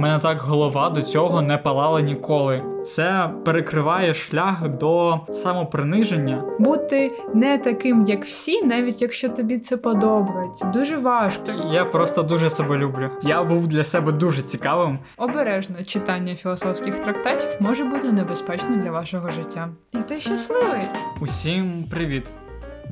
У 0.00 0.02
мене 0.02 0.18
так 0.18 0.40
голова 0.40 0.90
до 0.90 1.02
цього 1.02 1.42
не 1.42 1.58
палала 1.58 2.00
ніколи. 2.00 2.62
Це 2.84 3.30
перекриває 3.44 4.14
шлях 4.14 4.68
до 4.68 5.20
самоприниження. 5.30 6.44
Бути 6.58 7.10
не 7.34 7.58
таким, 7.58 8.04
як 8.04 8.24
всі, 8.24 8.62
навіть 8.62 9.02
якщо 9.02 9.28
тобі 9.28 9.58
це 9.58 9.76
подобається, 9.76 10.64
дуже 10.66 10.96
важко. 10.96 11.50
Я 11.72 11.84
просто 11.84 12.22
дуже 12.22 12.50
себе 12.50 12.76
люблю. 12.76 13.10
Я 13.22 13.42
був 13.44 13.68
для 13.68 13.84
себе 13.84 14.12
дуже 14.12 14.42
цікавим. 14.42 14.98
Обережно 15.16 15.84
читання 15.84 16.34
філософських 16.34 17.00
трактатів 17.00 17.50
може 17.60 17.84
бути 17.84 18.12
небезпечним 18.12 18.80
для 18.82 18.90
вашого 18.90 19.30
життя. 19.30 19.68
І 19.92 19.98
ти 19.98 20.20
щасливий. 20.20 20.82
Усім 21.20 21.84
привіт! 21.90 22.26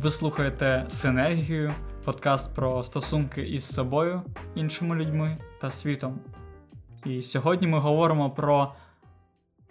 Ви 0.02 0.10
слухаєте 0.10 0.86
Синергію, 0.88 1.74
подкаст 2.04 2.54
про 2.54 2.84
стосунки 2.84 3.42
із 3.42 3.74
собою, 3.74 4.22
іншими 4.54 4.96
людьми 4.96 5.36
та 5.60 5.70
світом. 5.70 6.18
І 7.08 7.22
сьогодні 7.22 7.66
ми 7.66 7.78
говоримо 7.78 8.30
про 8.30 8.74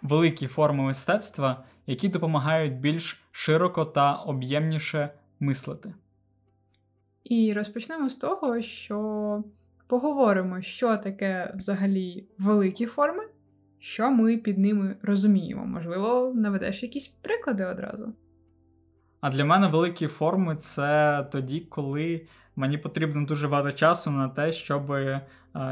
великі 0.02 0.46
форми 0.46 0.82
мистецтва, 0.82 1.64
які 1.86 2.08
допомагають 2.08 2.80
більш 2.80 3.22
широко 3.30 3.84
та 3.84 4.14
об'ємніше 4.14 5.08
мислити. 5.40 5.94
І 7.24 7.52
розпочнемо 7.52 8.08
з 8.08 8.14
того, 8.14 8.62
що 8.62 9.44
поговоримо, 9.86 10.62
що 10.62 10.96
таке 10.96 11.52
взагалі 11.56 12.24
великі 12.38 12.86
форми, 12.86 13.24
що 13.78 14.10
ми 14.10 14.38
під 14.38 14.58
ними 14.58 14.96
розуміємо. 15.02 15.66
Можливо, 15.66 16.32
наведеш 16.34 16.82
якісь 16.82 17.08
приклади 17.08 17.64
одразу. 17.64 18.12
А 19.20 19.30
для 19.30 19.44
мене 19.44 19.66
великі 19.66 20.06
форми 20.06 20.56
це 20.56 21.26
тоді, 21.32 21.60
коли 21.60 22.26
мені 22.56 22.78
потрібно 22.78 23.26
дуже 23.26 23.48
багато 23.48 23.72
часу 23.72 24.10
на 24.10 24.28
те, 24.28 24.52
щоб 24.52 24.92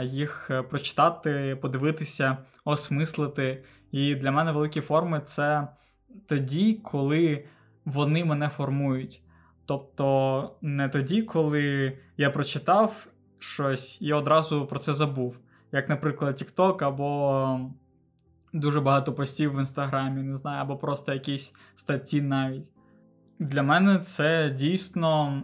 їх 0.03 0.51
е, 0.51 0.63
прочитати, 0.63 1.59
подивитися, 1.63 2.37
осмислити. 2.65 3.65
І 3.93 4.15
для 4.15 4.31
мене 4.33 4.53
великі 4.53 4.81
форми 4.81 5.21
це 5.21 5.69
тоді, 6.27 6.75
коли 6.75 7.45
вони 7.85 8.25
мене 8.25 8.49
формують. 8.49 9.23
Тобто 9.67 10.57
не 10.63 10.89
тоді, 10.89 11.23
коли 11.23 11.93
я 12.17 12.31
прочитав 12.31 13.07
щось 13.39 14.03
і 14.03 14.13
одразу 14.13 14.67
про 14.67 14.79
це 14.79 14.95
забув. 14.95 15.39
Як, 15.73 15.89
наприклад, 15.89 16.43
TikTok 16.43 16.85
або 16.85 17.71
дуже 18.53 18.81
багато 18.81 19.13
постів 19.13 19.55
в 19.55 19.59
інстаграмі, 19.59 20.23
не 20.23 20.37
знаю, 20.37 20.63
або 20.63 20.77
просто 20.77 21.13
якісь 21.15 21.55
статті 21.75 22.23
навіть. 22.23 22.71
Для 23.39 23.63
мене 23.63 23.99
це 23.99 24.51
дійсно 24.51 25.43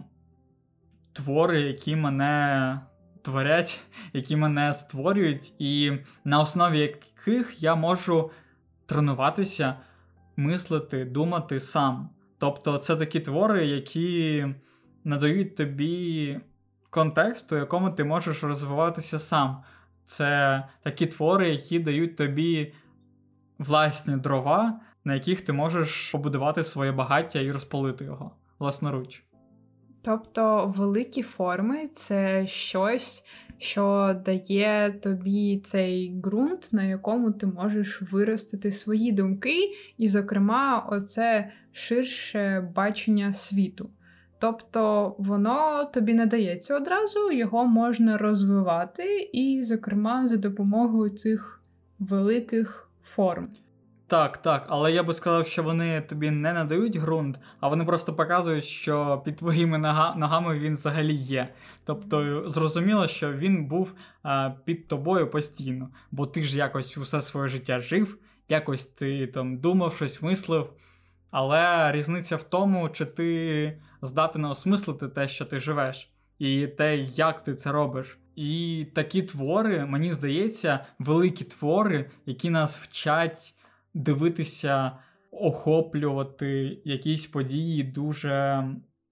твори, 1.13 1.61
які 1.61 1.95
мене 1.95 2.79
творять, 3.23 3.81
які 4.13 4.35
мене 4.35 4.73
створюють, 4.73 5.53
і 5.59 5.91
на 6.25 6.39
основі 6.39 6.79
яких 6.79 7.63
я 7.63 7.75
можу 7.75 8.31
тренуватися, 8.85 9.75
мислити, 10.35 11.05
думати 11.05 11.59
сам. 11.59 12.09
Тобто 12.37 12.77
це 12.77 12.95
такі 12.95 13.19
твори, 13.19 13.65
які 13.65 14.45
надають 15.03 15.55
тобі 15.55 16.39
контекст, 16.89 17.51
у 17.51 17.55
якому 17.55 17.91
ти 17.91 18.03
можеш 18.03 18.43
розвиватися 18.43 19.19
сам. 19.19 19.63
Це 20.03 20.63
такі 20.83 21.05
твори, 21.05 21.49
які 21.49 21.79
дають 21.79 22.17
тобі 22.17 22.73
власні 23.59 24.17
дрова, 24.17 24.79
на 25.03 25.13
яких 25.13 25.41
ти 25.41 25.53
можеш 25.53 26.11
побудувати 26.11 26.63
своє 26.63 26.91
багаття 26.91 27.39
і 27.39 27.51
розпалити 27.51 28.05
його 28.05 28.31
власноруч. 28.59 29.23
Тобто 30.05 30.73
великі 30.77 31.21
форми 31.21 31.87
це 31.87 32.47
щось, 32.47 33.23
що 33.57 34.15
дає 34.25 34.99
тобі 35.03 35.61
цей 35.65 36.15
ґрунт, 36.23 36.69
на 36.73 36.83
якому 36.83 37.31
ти 37.31 37.47
можеш 37.47 38.01
виростити 38.01 38.71
свої 38.71 39.11
думки, 39.11 39.71
і, 39.97 40.09
зокрема, 40.09 40.87
оце 40.91 41.51
ширше 41.71 42.71
бачення 42.75 43.33
світу. 43.33 43.89
Тобто 44.39 45.15
воно 45.17 45.85
тобі 45.93 46.13
не 46.13 46.25
дається 46.25 46.77
одразу, 46.77 47.31
його 47.31 47.65
можна 47.65 48.17
розвивати, 48.17 49.29
і, 49.33 49.63
зокрема, 49.63 50.27
за 50.27 50.37
допомогою 50.37 51.09
цих 51.09 51.61
великих 51.99 52.89
форм. 53.03 53.49
Так, 54.13 54.37
так, 54.37 54.65
але 54.69 54.91
я 54.91 55.03
би 55.03 55.13
сказав, 55.13 55.47
що 55.47 55.63
вони 55.63 56.01
тобі 56.01 56.31
не 56.31 56.53
надають 56.53 56.97
ґрунт, 56.97 57.39
а 57.59 57.67
вони 57.67 57.85
просто 57.85 58.13
показують, 58.13 58.65
що 58.65 59.21
під 59.25 59.35
твоїми 59.35 59.77
нога, 59.77 60.15
ногами 60.15 60.59
він 60.59 60.73
взагалі 60.73 61.13
є. 61.13 61.53
Тобто 61.85 62.49
зрозуміло, 62.49 63.07
що 63.07 63.33
він 63.33 63.65
був 63.65 63.93
а, 64.23 64.49
під 64.65 64.87
тобою 64.87 65.29
постійно, 65.29 65.89
бо 66.11 66.25
ти 66.25 66.43
ж 66.43 66.57
якось 66.57 66.97
усе 66.97 67.21
своє 67.21 67.47
життя 67.47 67.79
жив, 67.79 68.17
якось 68.49 68.85
ти 68.85 69.27
там 69.27 69.57
думав, 69.57 69.95
щось 69.95 70.21
мислив. 70.21 70.69
Але 71.31 71.91
різниця 71.91 72.35
в 72.35 72.43
тому, 72.43 72.89
чи 72.89 73.05
ти 73.05 73.81
здатен 74.01 74.45
осмислити 74.45 75.07
те, 75.07 75.27
що 75.27 75.45
ти 75.45 75.59
живеш, 75.59 76.11
і 76.39 76.67
те, 76.67 76.97
як 76.97 77.43
ти 77.43 77.55
це 77.55 77.71
робиш. 77.71 78.19
І 78.35 78.85
такі 78.95 79.23
твори, 79.23 79.85
мені 79.85 80.13
здається, 80.13 80.85
великі 80.99 81.45
твори, 81.45 82.09
які 82.25 82.49
нас 82.49 82.77
вчать 82.77 83.55
дивитися, 83.93 84.91
охоплювати 85.31 86.81
якісь 86.85 87.27
події 87.27 87.83
дуже 87.83 88.63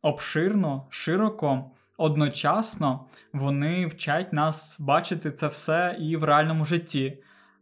обширно, 0.01 0.87
широко. 0.89 1.71
Одночасно 1.97 3.05
вони 3.33 3.85
вчать 3.87 4.33
нас 4.33 4.79
бачити 4.79 5.31
це 5.31 5.47
все 5.47 5.97
і 5.99 6.17
в 6.17 6.23
реальному 6.23 6.65
житті. 6.65 7.17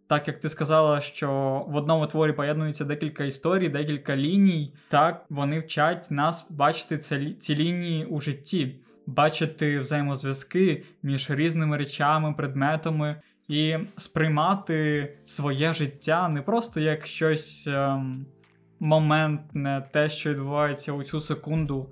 Так 0.08 0.28
як 0.28 0.40
ти 0.40 0.50
сказала, 0.50 1.02
що 1.02 1.30
в 1.68 1.76
одному 1.76 2.08
творі 2.08 2.34
поєднуються 2.34 2.86
декілька 2.86 3.24
історій, 3.24 3.70
декілька 3.70 4.16
ліній, 4.16 4.76
так 4.88 5.26
вони 5.30 5.60
вчать 5.60 6.12
нас 6.12 6.46
бачити 6.50 6.98
ці 7.40 7.56
лінії 7.56 8.06
у 8.06 8.22
житті, 8.22 8.80
бачити 9.06 9.80
взаємозв'язки 9.80 10.84
між 11.04 11.30
різними 11.30 11.78
речами, 11.78 12.34
предметами 12.34 13.22
і 13.50 13.78
сприймати 13.98 15.10
своє 15.26 15.74
життя 15.74 16.30
не 16.30 16.42
просто 16.42 16.80
як 16.80 17.08
щось 17.08 17.68
ем, 17.68 18.26
моментне, 18.80 19.90
те, 19.92 20.10
що 20.10 20.30
відбувається 20.30 20.94
у 20.94 21.04
цю 21.04 21.22
секунду, 21.22 21.90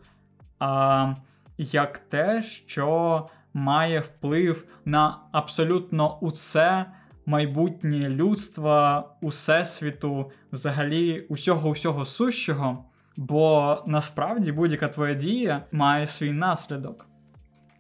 а 0.60 1.14
як 1.58 1.98
те, 1.98 2.44
що 2.44 3.28
має 3.54 4.00
вплив 4.00 4.66
на 4.86 5.20
абсолютно 5.32 6.18
усе 6.20 6.86
майбутнє 7.26 8.10
людства, 8.10 9.10
усесвіту, 9.22 10.32
взагалі 10.52 11.26
усього 11.30 11.70
усього 11.70 12.06
сущого. 12.06 12.86
Бо 13.16 13.78
насправді 13.88 14.52
будь-яка 14.52 14.88
твоя 14.88 15.14
дія 15.14 15.64
має 15.72 16.08
свій 16.08 16.32
наслідок. 16.32 17.06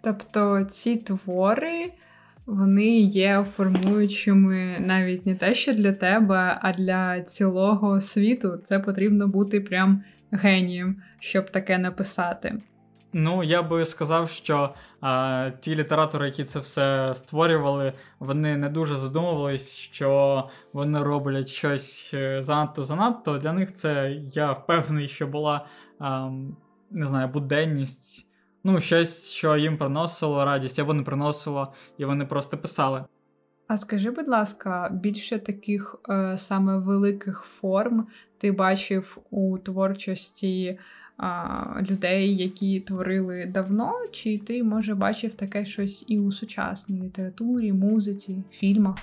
Тобто 0.02 0.64
ці 0.64 0.98
твори 0.98 1.94
вони 2.48 3.00
є 3.00 3.46
формуючими 3.56 4.78
навіть 4.80 5.26
не 5.26 5.36
те, 5.36 5.54
що 5.54 5.74
для 5.74 5.94
тебе, 5.94 6.60
а 6.62 6.74
для 6.74 7.22
цілого 7.22 8.02
світу. 8.02 8.58
Це 8.64 8.80
потрібно 8.80 9.28
бути 9.28 9.62
прям 9.62 10.04
генієм, 10.32 11.02
щоб 11.20 11.50
таке 11.50 11.78
написати. 11.78 12.62
Ну, 13.14 13.44
я 13.44 13.64
би 13.64 13.86
сказав, 13.86 14.30
що 14.30 14.74
а, 15.02 15.52
ті 15.60 15.76
літератори, 15.76 16.26
які 16.26 16.44
це 16.44 16.60
все 16.60 17.14
створювали, 17.16 17.94
вони 18.20 18.58
не 18.58 18.70
дуже 18.70 18.96
задумувались, 18.96 19.78
що 19.78 20.50
вони 20.74 21.04
роблять 21.04 21.50
щось 21.50 22.12
е, 22.14 22.42
занадто-занадто. 22.42 23.40
Для 23.40 23.54
них 23.54 23.74
це 23.74 24.20
я 24.32 24.52
впевнений, 24.52 25.08
що 25.08 25.28
була 25.28 25.66
а, 26.00 26.30
не 26.92 27.06
знаю, 27.06 27.28
буденність 27.28 28.27
ну, 28.68 28.82
щось, 28.82 29.32
що 29.32 29.58
їм 29.58 29.78
приносило 29.78 30.46
радість 30.46 30.80
або 30.80 30.94
не 30.94 31.04
приносило, 31.04 31.74
і 31.98 32.06
вони 32.06 32.26
просто 32.26 32.58
писали. 32.58 33.04
А 33.68 33.78
скажи, 33.78 34.12
будь 34.12 34.28
ласка, 34.28 34.90
більше 34.94 35.40
таких 35.40 35.96
е, 36.10 36.38
саме 36.38 36.78
великих 36.78 37.42
форм 37.42 38.08
ти 38.38 38.52
бачив 38.52 39.18
у 39.30 39.58
творчості 39.58 40.66
е, 40.66 40.80
людей, 41.82 42.36
які 42.36 42.80
творили 42.80 43.46
давно, 43.46 43.94
чи 44.12 44.38
ти, 44.38 44.64
може, 44.64 44.96
бачив 44.96 45.34
таке 45.34 45.66
щось 45.66 46.06
і 46.08 46.20
у 46.20 46.32
сучасній 46.32 47.02
літературі, 47.02 47.74
музиці, 47.74 48.44
фільмах? 48.52 48.98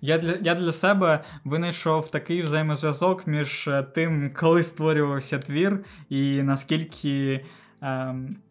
Я 0.00 0.18
для 0.18 0.34
я 0.42 0.54
для 0.54 0.72
себе 0.72 1.24
винайшов 1.44 2.10
такий 2.10 2.42
взаємозв'язок 2.42 3.26
між 3.26 3.68
е, 3.68 3.82
тим, 3.94 4.30
коли 4.36 4.62
створювався 4.62 5.38
твір, 5.38 5.84
і 6.08 6.42
наскільки 6.42 7.44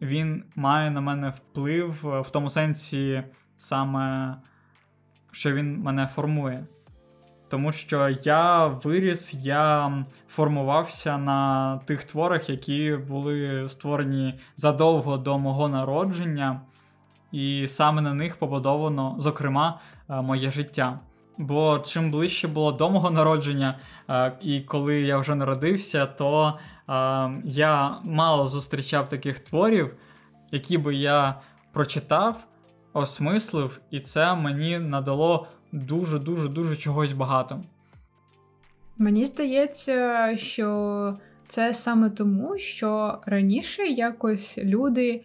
він 0.00 0.44
має 0.56 0.90
на 0.90 1.00
мене 1.00 1.30
вплив 1.30 2.08
е, 2.08 2.20
в 2.20 2.30
тому 2.30 2.50
сенсі, 2.50 3.22
саме, 3.56 4.36
що 5.32 5.52
він 5.52 5.78
мене 5.78 6.06
формує. 6.06 6.66
Тому 7.48 7.72
що 7.72 8.08
я 8.08 8.66
виріс, 8.66 9.34
я 9.34 9.92
формувався 10.28 11.18
на 11.18 11.78
тих 11.78 12.04
творах, 12.04 12.50
які 12.50 12.98
були 13.08 13.68
створені 13.68 14.40
задовго 14.56 15.16
до 15.16 15.38
мого 15.38 15.68
народження. 15.68 16.60
і 17.32 17.68
саме 17.68 18.02
на 18.02 18.14
них 18.14 18.36
побудовано, 18.36 19.16
зокрема, 19.18 19.80
е, 20.08 20.22
моє 20.22 20.50
життя. 20.50 21.00
Бо 21.40 21.78
чим 21.78 22.10
ближче 22.10 22.48
було 22.48 22.72
до 22.72 22.90
мого 22.90 23.10
народження, 23.10 23.78
е, 24.10 24.32
і 24.40 24.60
коли 24.60 25.00
я 25.00 25.18
вже 25.18 25.34
народився, 25.34 26.06
то 26.06 26.58
я 27.44 27.96
мало 28.04 28.46
зустрічав 28.46 29.08
таких 29.08 29.38
творів, 29.38 29.94
які 30.50 30.78
би 30.78 30.94
я 30.94 31.40
прочитав, 31.72 32.46
осмислив, 32.92 33.80
і 33.90 34.00
це 34.00 34.34
мені 34.34 34.78
надало 34.78 35.46
дуже-дуже 35.72 36.48
дуже 36.48 36.76
чогось 36.76 37.12
багато. 37.12 37.62
Мені 38.98 39.24
здається, 39.24 40.30
що 40.36 41.18
це 41.46 41.72
саме 41.72 42.10
тому, 42.10 42.58
що 42.58 43.18
раніше 43.26 43.86
якось 43.86 44.58
люди 44.58 45.24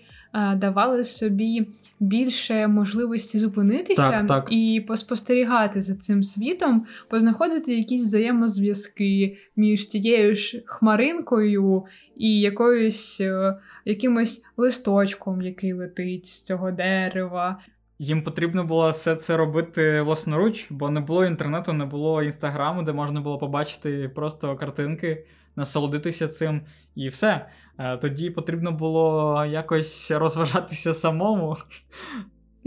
давали 0.56 1.04
собі 1.04 1.68
більше 2.00 2.68
можливості 2.68 3.40
зупинитися 3.40 4.12
так, 4.12 4.28
так. 4.28 4.48
і 4.52 4.86
поспостерігати 4.88 5.82
за 5.82 5.96
цим 5.96 6.24
світом, 6.24 6.86
познаходити 7.10 7.76
якісь 7.76 8.02
взаємозв'язки 8.06 9.38
між 9.56 9.86
тією 9.86 10.36
ж 10.36 10.64
хмаринкою 10.66 11.84
і 12.16 12.40
якоюсь 12.40 13.22
е, 13.22 13.58
якимось 13.86 14.44
листочком, 14.58 15.42
який 15.42 15.74
летить 15.74 16.26
з 16.26 16.42
цього 16.42 16.72
дерева. 16.72 17.60
Їм 18.00 18.24
потрібно 18.24 18.64
було 18.64 18.92
все 18.92 19.16
це 19.16 19.38
робити 19.38 20.02
власноруч, 20.02 20.68
бо 20.70 20.90
не 20.90 21.00
було 21.00 21.26
інтернету, 21.26 21.74
не 21.74 21.86
було 21.86 22.24
інстаграму, 22.24 22.84
де 22.84 22.94
можна 22.94 23.22
було 23.22 23.38
побачити 23.38 24.12
просто 24.16 24.56
картинки, 24.56 25.26
насолодитися 25.56 26.28
цим 26.28 26.62
і 26.96 27.10
все. 27.10 27.46
Е, 27.80 27.98
тоді 27.98 28.30
потрібно 28.30 28.72
було 28.72 29.46
якось 29.46 30.12
розважатися 30.12 30.94
самому. 30.94 31.58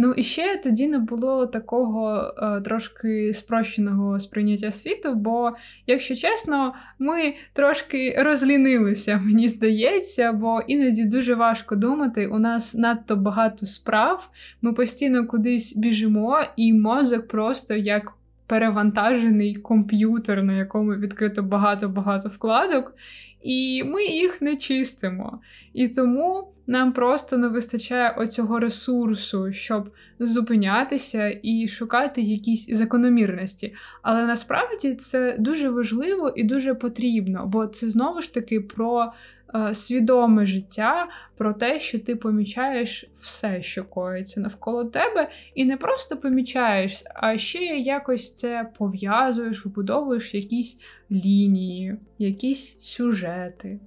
Ну 0.01 0.13
і 0.13 0.23
ще 0.23 0.61
тоді 0.65 0.87
не 0.87 0.99
було 0.99 1.47
такого 1.47 2.33
е, 2.39 2.61
трошки 2.61 3.35
спрощеного 3.35 4.21
сприйняття 4.21 4.71
світу, 4.71 5.15
бо, 5.15 5.51
якщо 5.87 6.17
чесно, 6.17 6.75
ми 6.99 7.35
трошки 7.53 8.23
розлінилися, 8.23 9.21
мені 9.25 9.49
здається, 9.49 10.33
бо 10.33 10.61
іноді 10.67 11.05
дуже 11.05 11.35
важко 11.35 11.77
думати. 11.77 12.27
У 12.27 12.39
нас 12.39 12.75
надто 12.75 13.17
багато 13.17 13.67
справ, 13.67 14.31
ми 14.63 14.73
постійно 14.73 15.27
кудись 15.27 15.77
біжимо, 15.77 16.39
і 16.57 16.73
мозок 16.73 17.29
просто 17.29 17.75
як 17.75 18.13
перевантажений 18.49 19.55
комп'ютер, 19.55 20.43
на 20.43 20.53
якому 20.53 20.95
відкрито 20.95 21.43
багато-багато 21.43 22.29
вкладок, 22.29 22.95
і 23.43 23.85
ми 23.85 24.05
їх 24.05 24.43
не 24.43 24.57
чистимо. 24.57 25.41
І 25.73 25.89
тому 25.89 26.53
нам 26.69 26.93
просто 26.93 27.37
не 27.37 27.49
вистачає 27.49 28.15
оцього 28.19 28.59
ресурсу, 28.59 29.53
щоб 29.53 29.91
зупинятися 30.19 31.39
і 31.43 31.69
шукати 31.69 32.23
якісь 32.23 32.77
закономірності. 32.77 33.75
Але 34.03 34.27
насправді 34.27 34.95
це 34.95 35.37
дуже 35.39 35.71
важливо 35.71 36.33
і 36.37 36.45
дуже 36.45 36.75
потрібно, 36.75 37.47
бо 37.47 37.67
це 37.67 37.89
знову 37.89 38.23
ж 38.23 38.35
таки 38.35 38.61
про 38.61 39.13
Е, 39.55 39.75
свідоме 39.75 40.47
життя 40.47 41.09
про 41.37 41.53
те, 41.53 41.81
що 41.81 41.99
ти 41.99 42.17
помічаєш 42.17 43.11
все, 43.21 43.63
що 43.63 43.85
коїться 43.85 44.41
навколо 44.41 44.85
тебе, 44.85 45.31
і 45.55 45.65
не 45.65 45.77
просто 45.77 46.17
помічаєш, 46.17 47.03
а 47.15 47.39
ще 47.39 47.59
якось 47.59 48.35
це 48.35 48.71
пов'язуєш, 48.79 49.65
вибудовуєш 49.65 50.35
якісь 50.35 50.79
лінії, 51.11 51.97
якісь 52.19 52.81
сюжети. 52.81 53.81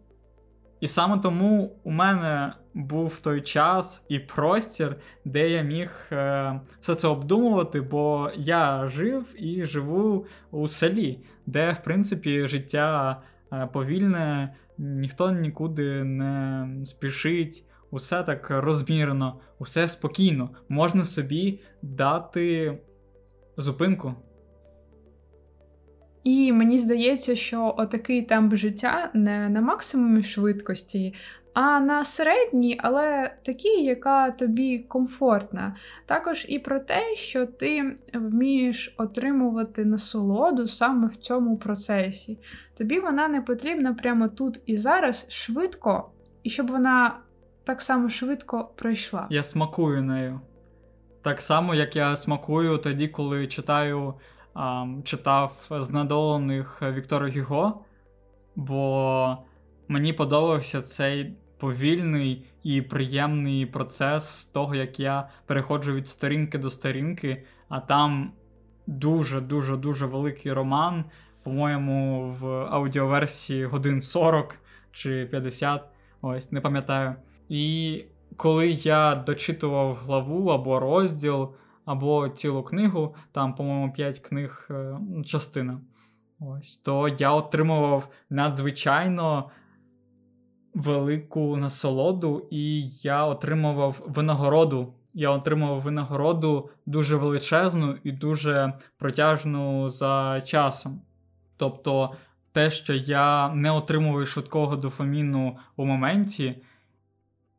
І 0.79 0.87
саме 0.87 1.19
тому 1.19 1.71
у 1.83 1.91
мене 1.91 2.53
був 2.73 3.17
той 3.17 3.41
час 3.41 4.05
і 4.09 4.19
простір, 4.19 4.95
де 5.25 5.49
я 5.49 5.61
міг 5.61 5.91
е, 6.11 6.59
все 6.81 6.95
це 6.95 7.07
обдумувати, 7.07 7.81
бо 7.81 8.31
я 8.37 8.89
жив 8.89 9.35
і 9.37 9.65
живу 9.65 10.25
у 10.51 10.67
селі, 10.67 11.19
де, 11.45 11.71
в 11.71 11.83
принципі, 11.83 12.47
життя 12.47 13.21
е, 13.53 13.69
повільне, 13.73 14.55
ніхто 14.77 15.31
нікуди 15.31 16.03
не 16.03 16.67
спішить, 16.85 17.63
усе 17.91 18.23
так 18.23 18.49
розмірено, 18.49 19.39
усе 19.59 19.87
спокійно. 19.87 20.49
Можна 20.69 21.05
собі 21.05 21.59
дати 21.81 22.77
зупинку. 23.57 24.15
І 26.23 26.51
мені 26.53 26.77
здається, 26.77 27.35
що 27.35 27.75
отакий 27.77 28.21
темп 28.21 28.55
життя 28.55 29.11
не 29.13 29.49
на 29.49 29.61
максимумі 29.61 30.23
швидкості, 30.23 31.13
а 31.53 31.79
на 31.79 32.05
середній, 32.05 32.79
але 32.83 33.35
такій, 33.45 33.83
яка 33.83 34.31
тобі 34.31 34.79
комфортна. 34.79 35.75
Також 36.05 36.45
і 36.49 36.59
про 36.59 36.79
те, 36.79 37.15
що 37.15 37.45
ти 37.45 37.95
вмієш 38.13 38.95
отримувати 38.97 39.85
насолоду 39.85 40.67
саме 40.67 41.07
в 41.07 41.15
цьому 41.15 41.57
процесі. 41.57 42.39
Тобі 42.77 42.99
вона 42.99 43.27
не 43.27 43.41
потрібна 43.41 43.93
прямо 43.93 44.27
тут 44.27 44.61
і 44.65 44.77
зараз 44.77 45.25
швидко, 45.29 46.11
і 46.43 46.49
щоб 46.49 46.67
вона 46.67 47.17
так 47.63 47.81
само 47.81 48.09
швидко 48.09 48.69
пройшла. 48.75 49.27
Я 49.29 49.43
смакую 49.43 50.03
нею. 50.03 50.39
Так 51.21 51.41
само, 51.41 51.75
як 51.75 51.95
я 51.95 52.15
смакую 52.15 52.77
тоді, 52.77 53.07
коли 53.07 53.47
читаю, 53.47 54.13
а, 54.53 54.85
читав 55.03 55.67
знедолених 55.71 56.81
Віктора 56.81 57.31
Гюго, 57.31 57.85
бо 58.55 59.37
мені 59.91 60.13
подобався 60.13 60.81
цей 60.81 61.33
повільний 61.57 62.45
і 62.63 62.81
приємний 62.81 63.65
процес 63.65 64.45
того, 64.45 64.75
як 64.75 64.99
я 64.99 65.29
переходжу 65.45 65.93
від 65.93 66.07
сторінки 66.07 66.57
до 66.57 66.69
сторінки, 66.69 67.43
а 67.69 67.79
там 67.79 68.31
дуже-дуже 68.87 69.77
дуже 69.77 70.05
великий 70.05 70.53
роман. 70.53 71.05
По-моєму, 71.43 72.29
в 72.39 72.47
аудіоверсії 72.47 73.65
годин 73.65 74.01
40 74.01 74.57
чи 74.91 75.25
50, 75.31 75.83
ось 76.21 76.51
не 76.51 76.61
пам'ятаю. 76.61 77.15
І 77.49 78.05
коли 78.37 78.69
я 78.69 79.15
дочитував 79.15 79.95
главу 79.95 80.47
або 80.47 80.79
розділ, 80.79 81.53
або 81.85 82.29
цілу 82.29 82.63
книгу, 82.63 83.15
там, 83.31 83.55
по-моєму, 83.55 83.93
5 83.93 84.19
книг 84.19 84.67
е, 84.69 84.97
частина, 85.25 85.81
ось, 86.39 86.75
то 86.75 87.07
я 87.07 87.31
отримував 87.31 88.07
надзвичайно 88.29 89.51
велику 90.73 91.57
насолоду, 91.57 92.47
і 92.51 92.83
я 92.87 93.25
отримував 93.25 94.01
винагороду. 94.07 94.93
Я 95.13 95.29
отримував 95.29 95.81
винагороду 95.81 96.69
дуже 96.85 97.15
величезну 97.15 97.97
і 98.03 98.11
дуже 98.11 98.73
протяжну 98.97 99.89
за 99.89 100.41
часом. 100.45 101.01
Тобто, 101.57 102.15
те, 102.51 102.71
що 102.71 102.93
я 102.93 103.49
не 103.53 103.71
отримую 103.71 104.25
швидкого 104.25 104.75
дофаміну 104.75 105.57
у 105.75 105.85
моменті, 105.85 106.63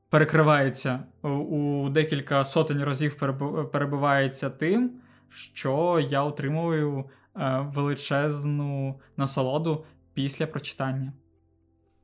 перекривається 0.09 1.01
у 1.23 1.89
декілька 1.91 2.45
сотень 2.45 2.85
разів 2.85 3.17
перебувається 3.73 4.51
тим, 4.51 4.91
що 5.29 6.07
я 6.11 6.23
отримую 6.23 7.05
е, 7.37 7.67
величезну 7.75 9.01
насолоду 9.17 9.85
після 10.15 10.47
прочитання. 10.47 11.13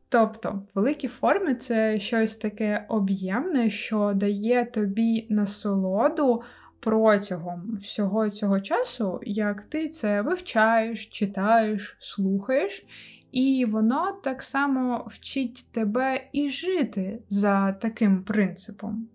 Тобто, 0.08 0.62
великі 0.74 1.08
форми 1.08 1.54
це 1.54 2.00
щось 2.00 2.36
таке 2.36 2.86
об'ємне, 2.88 3.70
що 3.70 4.12
дає 4.14 4.64
тобі 4.64 5.26
насолоду 5.30 6.42
протягом 6.80 7.78
всього 7.82 8.30
цього 8.30 8.60
часу, 8.60 9.20
як 9.22 9.62
ти 9.62 9.88
це 9.88 10.22
вивчаєш, 10.22 11.06
читаєш, 11.06 11.96
слухаєш, 12.00 12.86
і 13.32 13.64
воно 13.68 14.12
так 14.22 14.42
само 14.42 15.06
вчить 15.08 15.72
тебе 15.72 16.28
і 16.32 16.50
жити 16.50 17.18
за 17.28 17.72
таким 17.72 18.24
принципом. 18.24 19.08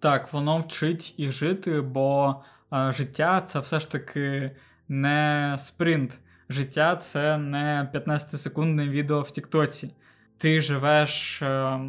Так, 0.00 0.32
воно 0.32 0.58
вчить 0.58 1.14
і 1.16 1.28
жити, 1.28 1.80
бо 1.80 2.34
е, 2.72 2.92
життя 2.92 3.40
це 3.40 3.60
все 3.60 3.80
ж 3.80 3.92
таки 3.92 4.56
не 4.88 5.54
спринт. 5.58 6.18
Життя 6.48 6.96
це 6.96 7.38
не 7.38 7.90
15-секундне 7.94 8.88
відео 8.88 9.22
в 9.22 9.30
Тіктоці 9.30 9.90
ти 10.38 10.60
живеш 10.60 11.42
е, 11.42 11.80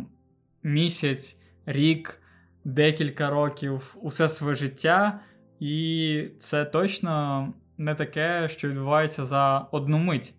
місяць, 0.64 1.40
рік, 1.66 2.22
декілька 2.64 3.30
років, 3.30 3.96
усе 4.02 4.30
своє 4.30 4.56
життя, 4.56 5.20
і 5.60 6.26
це 6.40 6.66
точно 6.66 7.54
не 7.78 7.96
таке, 7.96 8.50
що 8.50 8.70
відбувається 8.70 9.26
за 9.26 9.60
одну 9.60 9.98
мить. 9.98 10.34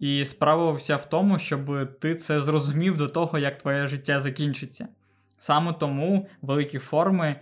І 0.00 0.24
справа 0.24 0.72
вся 0.72 0.96
в 0.96 1.08
тому, 1.08 1.38
щоб 1.38 1.90
ти 1.98 2.14
це 2.14 2.40
зрозумів 2.40 2.96
до 2.96 3.08
того, 3.08 3.38
як 3.38 3.58
твоє 3.58 3.86
життя 3.86 4.20
закінчиться. 4.20 4.88
Саме 5.38 5.72
тому 5.72 6.28
великі 6.42 6.78
форми 6.78 7.36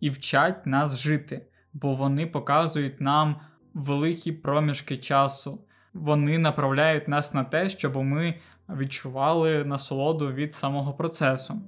і 0.00 0.10
вчать 0.10 0.66
нас 0.66 0.98
жити, 0.98 1.46
бо 1.72 1.94
вони 1.94 2.26
показують 2.26 3.00
нам 3.00 3.40
великі 3.74 4.32
проміжки 4.32 4.96
часу 4.96 5.60
вони 6.00 6.38
направляють 6.38 7.08
нас 7.08 7.34
на 7.34 7.44
те, 7.44 7.70
щоб 7.70 7.96
ми 7.96 8.34
відчували 8.68 9.64
насолоду 9.64 10.32
від 10.32 10.54
самого 10.54 10.92
процесу. 10.92 11.60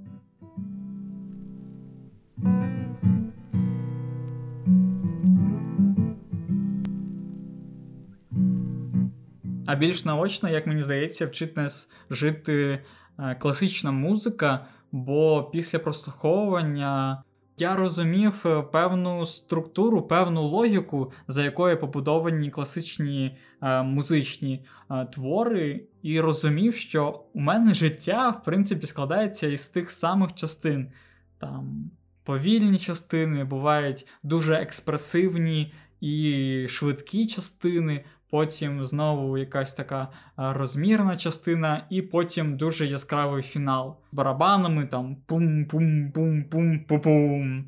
А 9.66 9.74
більш 9.74 10.04
наочно, 10.04 10.48
як 10.48 10.66
мені 10.66 10.82
здається, 10.82 11.26
вчить 11.26 11.56
нас 11.56 11.90
жити 12.10 12.84
е, 13.18 13.34
класична 13.34 13.90
музика, 13.90 14.66
бо 14.92 15.44
після 15.52 15.78
прослуховування 15.78 17.22
я 17.60 17.76
розумів 17.76 18.42
е, 18.46 18.62
певну 18.62 19.26
структуру, 19.26 20.02
певну 20.02 20.42
логіку, 20.42 21.12
за 21.28 21.44
якою 21.44 21.80
побудовані 21.80 22.50
класичні 22.50 23.38
е, 23.62 23.82
музичні 23.82 24.66
е, 24.90 25.04
твори, 25.04 25.84
і 26.02 26.20
розумів, 26.20 26.74
що 26.74 27.24
у 27.32 27.40
мене 27.40 27.74
життя, 27.74 28.30
в 28.30 28.44
принципі, 28.44 28.86
складається 28.86 29.46
із 29.46 29.68
тих 29.68 29.90
самих 29.90 30.34
частин. 30.34 30.92
Там 31.38 31.90
повільні 32.24 32.78
частини, 32.78 33.44
бувають 33.44 34.06
дуже 34.22 34.54
експресивні 34.54 35.72
і 36.00 36.66
швидкі 36.68 37.26
частини. 37.26 38.04
Потім 38.30 38.84
знову 38.84 39.38
якась 39.38 39.74
така 39.74 40.08
розмірна 40.36 41.16
частина, 41.16 41.86
і 41.90 42.02
потім 42.02 42.56
дуже 42.56 42.86
яскравий 42.86 43.42
фінал 43.42 43.96
з 44.10 44.14
барабанами 44.14 44.86
там 44.86 45.16
пум-пум-пум-пум-пум-пум. 45.26 47.64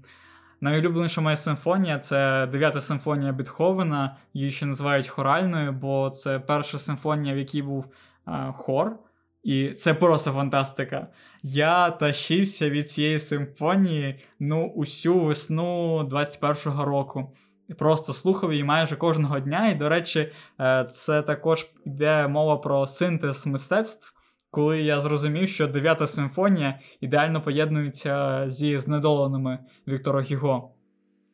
Найулюбленіша 0.60 1.20
моя 1.20 1.36
симфонія 1.36 1.98
це 1.98 2.46
дев'ята 2.46 2.80
симфонія 2.80 3.32
Бетховена, 3.32 4.16
її 4.34 4.50
ще 4.50 4.66
називають 4.66 5.08
хоральною, 5.08 5.72
бо 5.72 6.10
це 6.10 6.38
перша 6.38 6.78
симфонія, 6.78 7.34
в 7.34 7.38
якій 7.38 7.62
був 7.62 7.86
а, 8.24 8.52
хор. 8.52 8.98
І 9.42 9.70
це 9.70 9.94
просто 9.94 10.32
фантастика. 10.32 11.06
Я 11.42 11.90
тащився 11.90 12.70
від 12.70 12.90
цієї 12.90 13.18
симфонії 13.18 14.24
ну, 14.40 14.66
усю 14.66 15.20
весну 15.20 16.00
21-го 16.02 16.84
року. 16.84 17.36
Просто 17.78 18.12
слухав 18.12 18.52
її 18.52 18.64
майже 18.64 18.96
кожного 18.96 19.40
дня. 19.40 19.68
І, 19.68 19.74
до 19.74 19.88
речі, 19.88 20.32
е, 20.60 20.88
це 20.92 21.22
також 21.22 21.66
йде 21.86 22.28
мова 22.28 22.56
про 22.56 22.86
синтез 22.86 23.46
мистецтв, 23.46 24.12
коли 24.50 24.82
я 24.82 25.00
зрозумів, 25.00 25.48
що 25.48 25.66
дев'ята 25.66 26.06
симфонія 26.06 26.80
ідеально 27.00 27.42
поєднується 27.42 28.44
зі 28.50 28.78
знедоленими 28.78 29.58
Віктора 29.88 30.22
Гіго. 30.22 30.70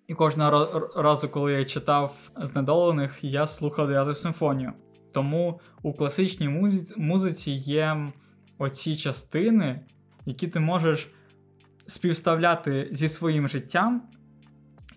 І 0.09 0.15
кожного 0.15 0.89
разу, 0.97 1.29
коли 1.29 1.53
я 1.53 1.65
читав 1.65 2.15
знедолених, 2.37 3.19
я 3.23 3.47
слухав 3.47 3.87
дев'яту 3.87 4.15
симфонію. 4.15 4.73
Тому 5.13 5.61
у 5.83 5.93
класичній 5.93 6.49
музиці 6.97 7.51
є 7.51 8.13
оці 8.59 8.97
частини, 8.97 9.87
які 10.27 10.49
ти 10.49 10.61
можеш 10.61 11.11
співставляти 11.87 12.89
зі 12.93 13.09
своїм 13.09 13.49
життям 13.49 14.03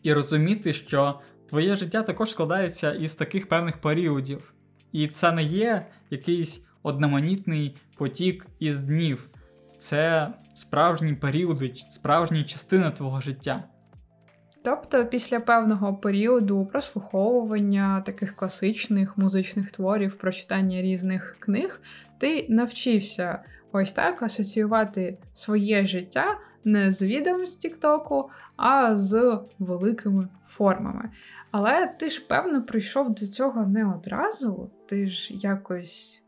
і 0.03 0.13
розуміти, 0.13 0.73
що 0.73 1.19
твоє 1.49 1.75
життя 1.75 2.03
також 2.03 2.31
складається 2.31 2.91
із 2.93 3.13
таких 3.13 3.49
певних 3.49 3.77
періодів. 3.77 4.53
І 4.91 5.07
це 5.07 5.31
не 5.31 5.43
є 5.43 5.85
якийсь 6.09 6.65
одноманітний 6.83 7.77
потік 7.97 8.45
із 8.59 8.79
днів. 8.79 9.29
Це 9.77 10.33
справжні 10.53 11.13
періоди, 11.13 11.73
справжні 11.89 12.43
частини 12.43 12.91
твого 12.91 13.21
життя. 13.21 13.63
Тобто, 14.63 15.05
після 15.05 15.39
певного 15.39 15.93
періоду 15.93 16.65
прослуховування 16.65 18.01
таких 18.05 18.35
класичних 18.35 19.17
музичних 19.17 19.71
творів, 19.71 20.17
прочитання 20.17 20.81
різних 20.81 21.37
книг, 21.39 21.81
ти 22.17 22.45
навчився 22.49 23.43
ось 23.71 23.91
так 23.91 24.23
асоціювати 24.23 25.17
своє 25.33 25.87
життя 25.87 26.37
не 26.63 26.91
з 26.91 27.01
відео 27.01 27.45
з 27.45 27.57
Тіктоку, 27.57 28.29
а 28.57 28.95
з 28.95 29.39
великими 29.59 30.27
формами. 30.47 31.09
Але 31.51 31.87
ти 31.87 32.09
ж, 32.09 32.27
певно, 32.27 32.63
прийшов 32.63 33.15
до 33.15 33.27
цього 33.27 33.65
не 33.65 33.93
одразу, 33.93 34.71
ти 34.85 35.09
ж 35.09 35.33
якось 35.33 36.21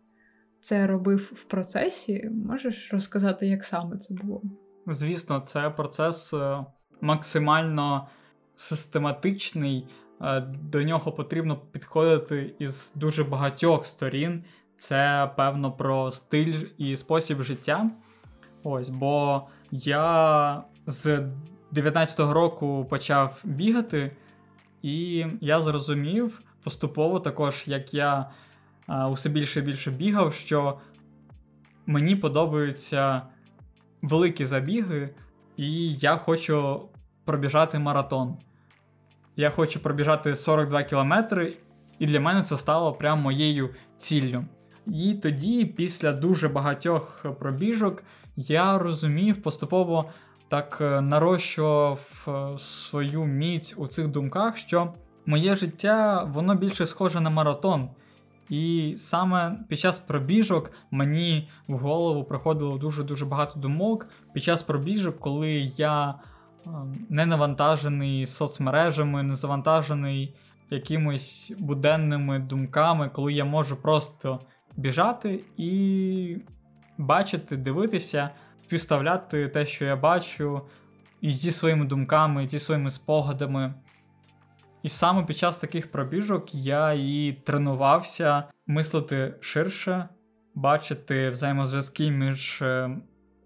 це 0.59 0.87
робив 0.87 1.31
в 1.35 1.43
процесі. 1.43 2.29
Можеш 2.45 2.93
розказати, 2.93 3.47
як 3.47 3.65
саме 3.65 3.97
це 3.97 4.13
було? 4.13 4.41
Звісно, 4.87 5.39
це 5.39 5.69
процес 5.69 6.33
е, 6.33 6.65
максимально 7.01 8.07
систематичний, 8.55 9.87
е, 10.21 10.41
до 10.41 10.83
нього 10.83 11.11
потрібно 11.11 11.57
підходити 11.57 12.55
із 12.59 12.93
дуже 12.95 13.23
багатьох 13.23 13.85
сторін. 13.85 14.43
Це 14.77 15.31
певно 15.37 15.71
про 15.71 16.11
стиль 16.11 16.59
і 16.77 16.97
спосіб 16.97 17.41
життя. 17.41 17.89
Ось, 18.63 18.89
бо 18.89 19.41
я 19.71 20.63
з 20.87 21.29
19-го 21.73 22.33
року 22.33 22.87
почав 22.89 23.39
бігати, 23.43 24.11
і 24.81 25.25
я 25.41 25.61
зрозумів 25.61 26.41
поступово 26.63 27.19
також, 27.19 27.63
як 27.65 27.93
я 27.93 28.29
а, 28.88 29.09
усе 29.09 29.29
більше 29.29 29.59
і 29.59 29.63
більше 29.63 29.91
бігав, 29.91 30.33
що 30.33 30.79
мені 31.85 32.15
подобаються 32.15 33.21
великі 34.01 34.45
забіги, 34.45 35.09
і 35.57 35.93
я 35.93 36.17
хочу 36.17 36.81
пробіжати 37.25 37.79
маратон. 37.79 38.38
Я 39.35 39.50
хочу 39.50 39.79
пробіжати 39.79 40.35
42 40.35 40.83
кілометри, 40.83 41.53
і 42.00 42.05
для 42.05 42.19
мене 42.19 42.43
це 42.43 42.57
стало 42.57 42.93
прямо 42.93 43.21
моєю 43.21 43.69
ціллю. 43.97 44.45
І 44.88 45.13
тоді, 45.13 45.65
після 45.65 46.11
дуже 46.11 46.50
багатьох 46.50 47.25
пробіжок, 47.39 48.03
я 48.35 48.77
розумів, 48.77 49.41
поступово 49.41 50.09
так 50.51 50.77
е, 50.81 51.01
нарощував 51.01 52.27
е, 52.27 52.60
свою 52.60 53.25
міць 53.25 53.74
у 53.77 53.88
цих 53.88 54.08
думках, 54.08 54.58
що 54.58 54.93
моє 55.25 55.55
життя 55.55 56.24
воно 56.24 56.55
більше 56.55 56.88
схоже 56.88 57.22
на 57.22 57.29
маратон. 57.29 57.89
І 58.50 58.93
саме 58.98 59.60
під 59.70 59.79
час 59.79 60.00
пробіжок 60.00 60.72
мені 60.91 61.50
в 61.67 61.77
голову 61.77 62.24
приходило 62.24 62.77
дуже-дуже 62.77 63.25
багато 63.25 63.60
думок. 63.60 64.08
Під 64.34 64.43
час 64.43 64.63
пробіжок, 64.63 65.20
коли 65.20 65.51
я 65.77 66.10
е, 66.10 66.70
не 67.10 67.25
навантажений 67.25 68.25
соцмережами, 68.25 69.24
не 69.24 69.36
завантажений 69.36 70.36
якимись 70.70 71.53
буденними 71.60 72.39
думками, 72.39 73.10
коли 73.10 73.34
я 73.34 73.46
можу 73.46 73.75
просто 73.75 74.39
біжати 74.77 75.39
і 75.58 76.38
бачити, 76.98 77.58
дивитися, 77.58 78.29
співставляти 78.71 79.47
те, 79.47 79.65
що 79.65 79.85
я 79.85 79.95
бачу, 79.95 80.61
і 81.21 81.31
зі 81.31 81.51
своїми 81.51 81.85
думками, 81.85 82.43
і 82.43 82.47
зі 82.47 82.59
своїми 82.59 82.89
спогадами. 82.89 83.73
І 84.83 84.89
саме 84.89 85.23
під 85.23 85.37
час 85.37 85.57
таких 85.57 85.91
пробіжок 85.91 86.55
я 86.55 86.93
і 86.93 87.37
тренувався 87.43 88.43
мислити 88.67 89.33
ширше, 89.41 90.09
бачити 90.55 91.29
взаємозв'язки 91.29 92.11
між 92.11 92.61
е, 92.61 92.97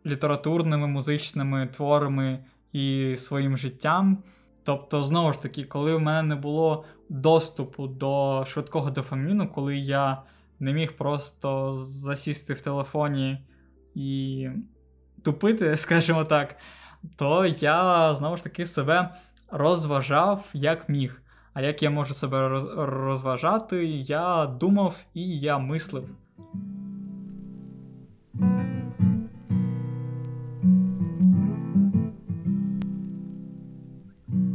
літературними 0.05 0.87
музичними 0.87 1.67
творами 1.67 2.45
і 2.73 3.15
своїм 3.17 3.57
життям. 3.57 4.23
Тобто, 4.63 5.03
знову 5.03 5.33
ж 5.33 5.41
таки, 5.41 5.63
коли 5.63 5.95
в 5.95 6.01
мене 6.01 6.27
не 6.27 6.35
було 6.35 6.85
доступу 7.09 7.87
до 7.87 8.43
швидкого 8.47 8.89
дофаміну, 8.89 9.47
коли 9.47 9.77
я 9.77 10.21
не 10.59 10.73
міг 10.73 10.97
просто 10.97 11.73
засісти 11.73 12.53
в 12.53 12.61
телефоні 12.61 13.45
і 13.95 14.49
тупити, 15.25 15.77
скажімо 15.77 16.23
так, 16.23 16.55
то 17.15 17.45
я 17.45 18.13
знову 18.15 18.37
ж 18.37 18.43
таки 18.43 18.65
себе 18.65 19.09
розважав 19.51 20.45
як 20.53 20.89
міг. 20.89 21.21
А 21.53 21.61
як 21.61 21.83
я 21.83 21.89
можу 21.89 22.13
себе 22.13 22.61
розважати, 22.77 23.85
я 23.87 24.45
думав 24.45 24.97
і 25.13 25.39
я 25.39 25.57
мислив. 25.57 26.09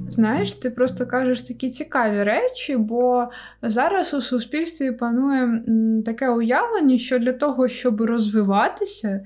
Знаєш, 0.08 0.54
ти 0.54 0.70
просто 0.70 1.06
кажеш 1.06 1.42
такі 1.42 1.70
цікаві 1.70 2.22
речі, 2.22 2.76
бо 2.76 3.28
зараз 3.62 4.14
у 4.14 4.20
суспільстві 4.20 4.92
панує 4.92 5.62
таке 6.06 6.28
уявлення, 6.28 6.98
що 6.98 7.18
для 7.18 7.32
того, 7.32 7.68
щоб 7.68 8.00
розвиватися, 8.00 9.20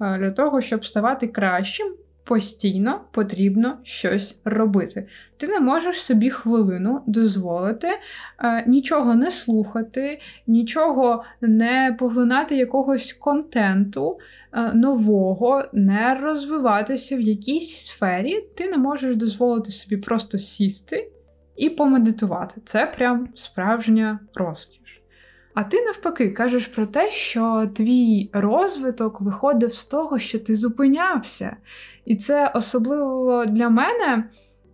для 0.00 0.30
того, 0.30 0.60
щоб 0.60 0.86
ставати 0.86 1.26
кращим, 1.26 1.94
постійно 2.26 3.00
потрібно 3.10 3.78
щось 3.82 4.36
робити. 4.44 5.06
Ти 5.36 5.46
не 5.46 5.60
можеш 5.60 6.02
собі 6.02 6.30
хвилину 6.30 7.02
дозволити 7.06 7.88
е, 7.88 8.64
нічого 8.66 9.14
не 9.14 9.30
слухати, 9.30 10.20
нічого 10.46 11.24
не 11.40 11.96
поглинати 11.98 12.56
якогось 12.56 13.12
контенту 13.12 14.18
е, 14.52 14.72
нового, 14.74 15.64
не 15.72 16.14
розвиватися 16.14 17.16
в 17.16 17.20
якійсь 17.20 17.76
сфері. 17.76 18.40
Ти 18.54 18.68
не 18.68 18.76
можеш 18.76 19.16
дозволити 19.16 19.70
собі 19.70 19.96
просто 19.96 20.38
сісти 20.38 21.10
і 21.56 21.70
помедитувати. 21.70 22.60
Це 22.64 22.86
прям 22.86 23.28
справжня 23.34 24.18
розкіш. 24.34 24.85
А 25.56 25.64
ти 25.64 25.84
навпаки 25.84 26.30
кажеш 26.30 26.66
про 26.66 26.86
те, 26.86 27.10
що 27.10 27.70
твій 27.74 28.30
розвиток 28.32 29.20
виходив 29.20 29.74
з 29.74 29.86
того, 29.86 30.18
що 30.18 30.38
ти 30.38 30.54
зупинявся. 30.54 31.56
І 32.04 32.16
це 32.16 32.50
особливо 32.54 33.46
для 33.46 33.68
мене 33.68 34.24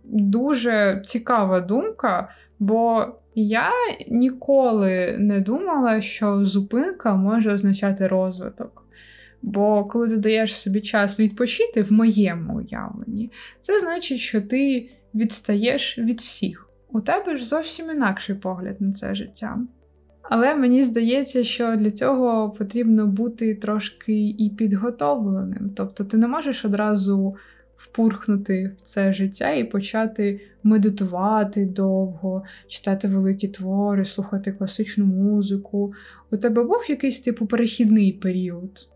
дуже 0.03 1.03
цікава 1.05 1.59
думка, 1.59 2.29
бо 2.59 3.07
Я 3.35 3.69
ніколи 4.07 5.15
не 5.19 5.39
думала, 5.39 6.01
що 6.01 6.45
зупинка 6.45 7.15
може 7.15 7.53
означати 7.53 8.07
розвиток. 8.07 8.85
Бо 9.41 9.85
коли 9.85 10.07
ти 10.09 10.17
даєш 10.17 10.55
собі 10.55 10.81
час 10.81 11.19
відпочити 11.19 11.81
в 11.81 11.91
моєму 11.91 12.57
уявленні, 12.57 13.31
це 13.59 13.79
значить, 13.79 14.19
що 14.19 14.41
ти 14.41 14.89
відстаєш 15.15 15.99
від 15.99 16.21
всіх. 16.21 16.69
У 16.89 17.01
тебе 17.01 17.37
ж 17.37 17.45
зовсім 17.45 17.89
інакший 17.89 18.35
погляд 18.35 18.81
на 18.81 18.91
це 18.91 19.15
життя. 19.15 19.57
Але 20.23 20.55
мені 20.55 20.83
здається, 20.83 21.43
що 21.43 21.75
для 21.75 21.91
цього 21.91 22.49
потрібно 22.49 23.07
бути 23.07 23.55
трошки 23.55 24.29
і 24.29 24.49
підготовленим. 24.57 25.71
Тобто 25.75 26.03
ти 26.03 26.17
не 26.17 26.27
можеш 26.27 26.65
одразу 26.65 27.35
впурхнути 27.75 28.73
в 28.77 28.81
це 28.81 29.13
життя 29.13 29.51
і 29.51 29.63
почати 29.63 30.41
медитувати 30.63 31.65
довго, 31.65 32.43
читати 32.67 33.07
великі 33.07 33.47
твори, 33.47 34.05
слухати 34.05 34.51
класичну 34.51 35.05
музику. 35.05 35.93
У 36.31 36.37
тебе 36.37 36.63
був 36.63 36.85
якийсь 36.89 37.19
типу 37.19 37.45
перехідний 37.45 38.11
період? 38.11 38.89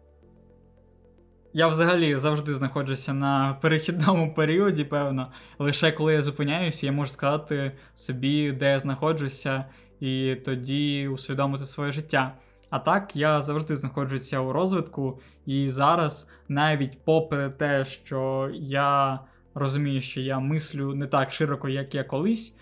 Я 1.53 1.67
взагалі 1.67 2.15
завжди 2.15 2.53
знаходжуся 2.53 3.13
на 3.13 3.57
перехідному 3.62 4.34
періоді, 4.34 4.84
певно. 4.84 5.31
Лише 5.60 5.91
коли 5.91 6.13
я 6.13 6.22
зупиняюся, 6.22 6.86
я 6.86 6.91
можу 6.91 7.12
сказати 7.12 7.72
собі, 7.96 8.51
де 8.51 8.72
я 8.72 8.79
знаходжуся, 8.79 9.65
і 10.00 10.36
тоді 10.36 11.08
усвідомити 11.08 11.66
своє 11.66 11.92
життя. 11.92 12.34
А 12.70 12.80
так, 12.80 13.16
я 13.16 13.42
завжди 13.42 13.75
знаходжуся 13.75 14.39
у 14.39 14.54
розвитку, 14.54 15.20
і 15.46 15.70
зараз, 15.70 16.30
навіть 16.48 17.06
попри 17.06 17.50
те, 17.50 17.86
що 17.86 18.50
я 18.54 19.20
розумію, 19.54 20.01
що 20.01 20.22
я 20.22 20.39
мислю 20.39 20.96
не 20.96 21.08
так 21.08 21.34
широко, 21.34 21.70
як 21.70 21.96
я 21.96 22.04
колись 22.04 22.56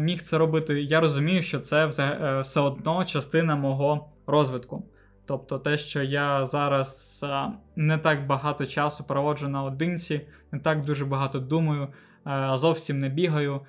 міг 0.00 0.22
це 0.22 0.38
робити, 0.38 0.82
я 0.82 1.00
розумію, 1.00 1.42
що 1.42 1.60
це 1.60 1.90
е, 1.98 2.40
все 2.40 2.60
одно 2.60 3.04
частина 3.04 3.56
мого 3.56 4.08
розвитку. 4.26 4.84
Тобто 5.26 5.58
те, 5.58 5.78
що 5.78 6.02
я 6.02 6.46
зараз 6.46 7.24
не 7.76 7.98
так 7.98 8.26
багато 8.26 8.66
часу 8.66 9.04
проводжу 9.04 9.48
наодинці, 9.48 10.20
не 10.52 10.58
так 10.58 10.84
дуже 10.84 11.04
багато 11.04 11.38
думаю, 11.40 11.88
зовсім 12.54 12.98
не 12.98 13.08
бігаю. 13.08 13.60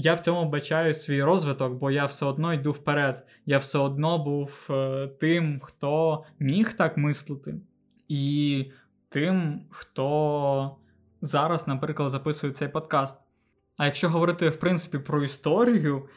Я 0.00 0.14
в 0.14 0.20
цьому 0.20 0.50
бачаю 0.50 0.94
свій 0.94 1.22
розвиток, 1.22 1.72
бо 1.72 1.90
я 1.90 2.06
все 2.06 2.26
одно 2.26 2.52
йду 2.52 2.72
вперед. 2.72 3.26
Я 3.46 3.58
все 3.58 3.78
одно 3.78 4.18
був 4.18 4.66
е, 4.70 5.08
тим, 5.20 5.60
хто 5.62 6.24
міг 6.38 6.72
так 6.72 6.96
мислити, 6.96 7.54
і 8.08 8.64
тим, 9.08 9.60
хто 9.70 10.76
зараз, 11.22 11.68
наприклад, 11.68 12.10
записує 12.10 12.52
цей 12.52 12.68
подкаст. 12.68 13.24
А 13.76 13.84
якщо 13.84 14.08
говорити, 14.08 14.48
в 14.48 14.56
принципі, 14.56 14.98
про 14.98 15.24
історію, 15.24 16.08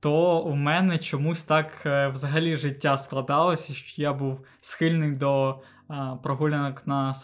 то 0.00 0.40
у 0.40 0.54
мене 0.54 0.98
чомусь 0.98 1.44
так 1.44 1.86
е, 1.86 2.08
взагалі 2.08 2.56
життя 2.56 2.98
складалося, 2.98 3.74
що 3.74 4.02
я 4.02 4.12
був 4.12 4.46
схильний 4.60 5.12
до 5.12 5.62
а, 5.88 6.16
прогулянок 6.16 6.86
на 6.86 7.14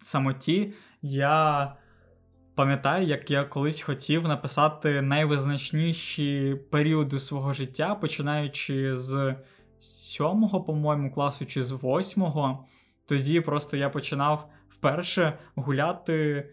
самоті. 0.00 0.74
Я 1.02 1.72
пам'ятаю, 2.58 3.06
як 3.06 3.30
я 3.30 3.44
колись 3.44 3.80
хотів 3.80 4.28
написати 4.28 5.02
найвизначніші 5.02 6.56
періоди 6.70 7.18
свого 7.18 7.52
життя, 7.52 7.94
починаючи 7.94 8.96
з 8.96 9.34
сьомого, 9.78 10.60
по-моєму, 10.60 11.12
класу 11.14 11.46
чи 11.46 11.62
з 11.62 11.70
восьмого. 11.70 12.64
Тоді 13.06 13.40
просто 13.40 13.76
я 13.76 13.90
починав 13.90 14.48
вперше 14.68 15.38
гуляти 15.54 16.48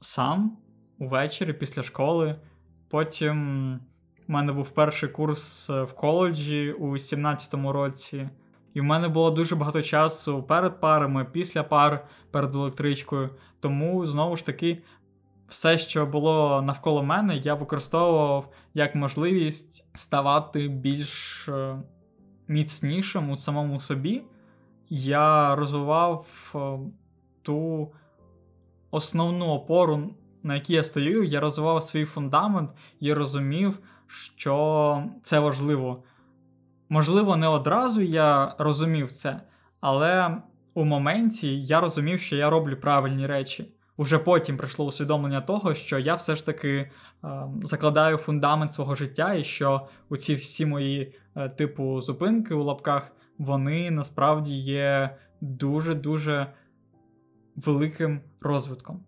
сам 0.00 0.58
увечері 0.98 1.52
після 1.52 1.82
школи. 1.82 2.36
Потім 2.88 3.74
у 4.28 4.32
мене 4.32 4.52
був 4.52 4.70
перший 4.70 5.08
курс 5.08 5.68
в 5.68 5.92
коледжі 5.96 6.72
у 6.72 6.92
17-му 6.92 7.72
році. 7.72 8.28
І 8.74 8.80
в 8.80 8.84
мене 8.84 9.08
було 9.08 9.30
дуже 9.30 9.56
багато 9.56 9.82
часу 9.82 10.42
перед 10.42 10.80
парами, 10.80 11.26
після 11.32 11.62
пар 11.62 12.06
перед 12.30 12.54
електричкою. 12.54 13.30
Тому 13.60 14.06
знову 14.06 14.36
ж 14.36 14.46
таки 14.46 14.82
все, 15.48 15.78
що 15.78 16.06
було 16.06 16.62
навколо 16.62 17.02
мене, 17.02 17.36
я 17.36 17.54
використовував 17.54 18.52
як 18.74 18.94
можливість 18.94 19.84
ставати 19.94 20.68
більш 20.68 21.48
е, 21.48 21.76
міцнішим 22.48 23.30
у 23.30 23.36
самому 23.36 23.80
собі. 23.80 24.22
Я 24.88 25.54
розвивав 25.54 26.26
е, 26.54 26.58
ту 27.42 27.92
основну 28.90 29.46
опору, 29.46 30.10
на 30.42 30.54
якій 30.54 30.74
я 30.74 30.84
стою, 30.84 31.24
я 31.24 31.40
розвивав 31.40 31.82
свій 31.82 32.04
фундамент 32.04 32.70
і 33.00 33.12
розумів, 33.12 33.78
що 34.06 35.04
це 35.22 35.38
важливо. 35.40 36.02
Можливо, 36.88 37.36
не 37.36 37.48
одразу 37.48 38.02
я 38.02 38.54
розумів 38.58 39.12
це, 39.12 39.40
але 39.80 40.36
у 40.74 40.84
моменті 40.84 41.62
я 41.62 41.80
розумів, 41.80 42.20
що 42.20 42.36
я 42.36 42.50
роблю 42.50 42.76
правильні 42.76 43.26
речі. 43.26 43.77
Уже 44.00 44.18
потім 44.18 44.56
прийшло 44.56 44.86
усвідомлення 44.86 45.40
того, 45.40 45.74
що 45.74 45.98
я 45.98 46.14
все 46.14 46.36
ж 46.36 46.46
таки 46.46 46.68
е, 46.68 46.90
закладаю 47.64 48.16
фундамент 48.16 48.72
свого 48.72 48.94
життя, 48.94 49.34
і 49.34 49.44
що 49.44 49.88
у 50.08 50.16
ці 50.16 50.34
всі 50.34 50.66
мої 50.66 51.14
е, 51.36 51.48
типу 51.48 52.00
зупинки 52.00 52.54
у 52.54 52.62
лапках, 52.62 53.12
вони 53.38 53.90
насправді 53.90 54.58
є 54.58 55.16
дуже-дуже 55.40 56.52
великим 57.56 58.20
розвитком. 58.40 59.04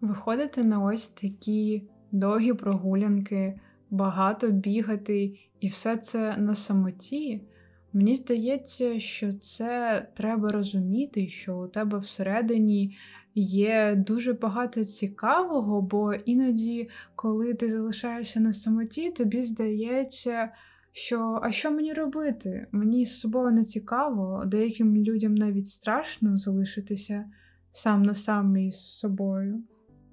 Виходити 0.00 0.64
на 0.64 0.84
ось 0.84 1.08
такі 1.08 1.88
довгі 2.12 2.52
прогулянки, 2.52 3.60
багато 3.90 4.48
бігати, 4.48 5.38
і 5.60 5.68
все 5.68 5.96
це 5.96 6.36
на 6.36 6.54
самоті. 6.54 7.42
Мені 7.92 8.14
здається, 8.14 9.00
що 9.00 9.32
це 9.32 10.06
треба 10.14 10.48
розуміти, 10.48 11.28
що 11.28 11.58
у 11.58 11.68
тебе 11.68 11.98
всередині 11.98 12.96
є 13.34 13.94
дуже 14.06 14.32
багато 14.32 14.84
цікавого, 14.84 15.82
бо 15.82 16.14
іноді, 16.14 16.88
коли 17.14 17.54
ти 17.54 17.70
залишаєшся 17.70 18.40
на 18.40 18.52
самоті, 18.52 19.10
тобі 19.10 19.42
здається, 19.42 20.48
що 20.92 21.40
а 21.42 21.50
що 21.50 21.70
мені 21.70 21.92
робити? 21.92 22.66
Мені 22.72 23.04
з 23.04 23.20
собою 23.20 23.50
не 23.50 23.64
цікаво, 23.64 24.42
деяким 24.46 24.96
людям 24.96 25.34
навіть 25.34 25.68
страшно 25.68 26.38
залишитися 26.38 27.24
сам 27.70 28.02
на 28.02 28.14
сам 28.14 28.56
із 28.56 28.76
собою. 28.76 29.62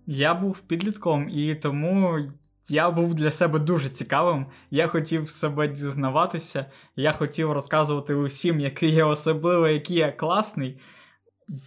Я 0.07 0.33
був 0.33 0.59
підлітком, 0.59 1.29
і 1.29 1.55
тому 1.55 2.19
я 2.67 2.91
був 2.91 3.15
для 3.15 3.31
себе 3.31 3.59
дуже 3.59 3.89
цікавим. 3.89 4.45
Я 4.71 4.87
хотів 4.87 5.29
себе 5.29 5.67
дізнаватися, 5.67 6.65
я 6.95 7.11
хотів 7.11 7.51
розказувати 7.51 8.13
усім, 8.15 8.59
який 8.59 8.91
я 8.91 9.05
особливий, 9.05 9.73
який 9.73 9.97
я 9.97 10.11
класний. 10.11 10.79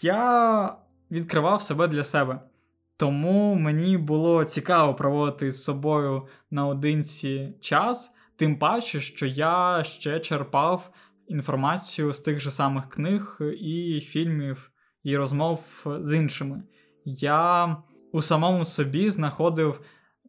Я 0.02 0.76
відкривав 1.10 1.62
себе 1.62 1.88
для 1.88 2.04
себе. 2.04 2.40
Тому 2.96 3.54
мені 3.54 3.98
було 3.98 4.44
цікаво 4.44 4.94
проводити 4.94 5.50
з 5.50 5.64
собою 5.64 6.26
наодинці 6.50 7.54
час, 7.60 8.10
тим 8.36 8.58
паче, 8.58 9.00
що 9.00 9.26
я 9.26 9.84
ще 9.84 10.20
черпав 10.20 10.90
інформацію 11.28 12.12
з 12.12 12.18
тих 12.18 12.40
же 12.40 12.50
самих 12.50 12.88
книг 12.88 13.38
і 13.60 14.00
фільмів 14.00 14.70
і 15.02 15.16
розмов 15.16 15.86
з 16.00 16.14
іншими. 16.14 16.62
Я 17.04 17.76
у 18.12 18.22
самому 18.22 18.64
собі 18.64 19.08
знаходив 19.08 19.80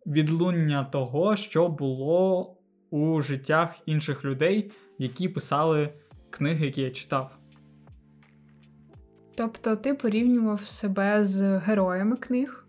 відлуння 0.09 0.83
того, 0.83 1.35
що 1.35 1.69
було 1.69 2.55
у 2.89 3.21
життях 3.21 3.75
інших 3.85 4.25
людей, 4.25 4.71
які 4.97 5.29
писали 5.29 5.89
книги, 6.29 6.65
які 6.65 6.81
я 6.81 6.91
читав. 6.91 7.37
Тобто 9.35 9.75
ти 9.75 9.93
порівнював 9.93 10.63
себе 10.63 11.25
з 11.25 11.57
героями 11.57 12.15
книг 12.15 12.67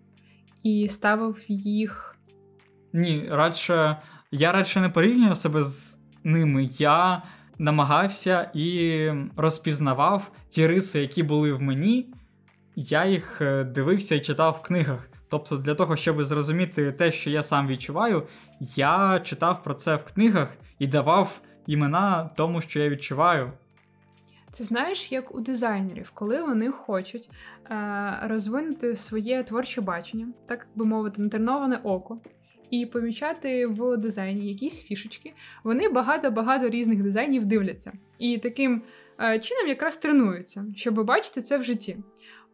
і 0.63 0.89
ставив 0.89 1.45
їх. 1.49 2.17
Ні, 2.93 3.29
радше 3.31 3.97
я 4.31 4.53
радше 4.53 4.81
не 4.81 4.89
порівнював 4.89 5.37
себе 5.37 5.63
з 5.63 5.99
ними. 6.25 6.69
Я 6.79 7.23
намагався 7.59 8.51
і 8.55 9.09
розпізнавав 9.37 10.31
ті 10.49 10.67
риси, 10.67 11.01
які 11.01 11.23
були 11.23 11.53
в 11.53 11.63
мені. 11.63 12.15
Я 12.77 13.07
їх 13.07 13.41
е, 13.41 13.65
дивився 13.65 14.15
і 14.15 14.21
читав 14.21 14.61
в 14.63 14.67
книгах. 14.67 15.09
Тобто, 15.31 15.57
для 15.57 15.75
того, 15.75 15.97
щоб 15.97 16.25
зрозуміти 16.25 16.93
те, 16.93 17.13
що 17.13 17.31
я 17.31 17.43
сам 17.43 17.69
відчуваю, 17.69 18.23
я 18.61 19.21
читав 19.25 19.63
про 19.63 19.75
це 19.75 19.97
в 19.97 20.05
книгах 20.05 20.49
і 20.79 20.87
давав 20.87 21.41
імена 21.67 22.31
тому, 22.37 22.61
що 22.61 22.81
я 22.81 22.89
відчуваю. 22.89 23.53
Це 24.53 24.65
знаєш, 24.65 25.13
як 25.13 25.35
у 25.35 25.41
дизайнерів, 25.41 26.11
коли 26.15 26.43
вони 26.43 26.71
хочуть 26.71 27.31
е, 27.71 28.19
розвинути 28.23 28.95
своє 28.95 29.43
творче 29.43 29.81
бачення, 29.81 30.29
так 30.49 30.67
би 30.75 30.85
мовити, 30.85 31.23
натреноване 31.23 31.77
око, 31.77 32.21
і 32.71 32.87
помічати 32.87 33.67
в 33.67 33.97
дизайні 33.97 34.49
якісь 34.49 34.83
фішечки, 34.83 35.33
вони 35.65 35.89
багато-багато 35.89 36.69
різних 36.69 37.03
дизайнів 37.03 37.45
дивляться. 37.45 37.93
І 38.19 38.39
таким 38.39 38.83
е, 39.21 39.39
чином 39.39 39.69
якраз 39.69 39.97
тренуються, 39.97 40.67
щоб 40.77 41.05
бачити 41.05 41.43
це 41.43 41.59
в 41.59 41.63
житті. 41.63 41.97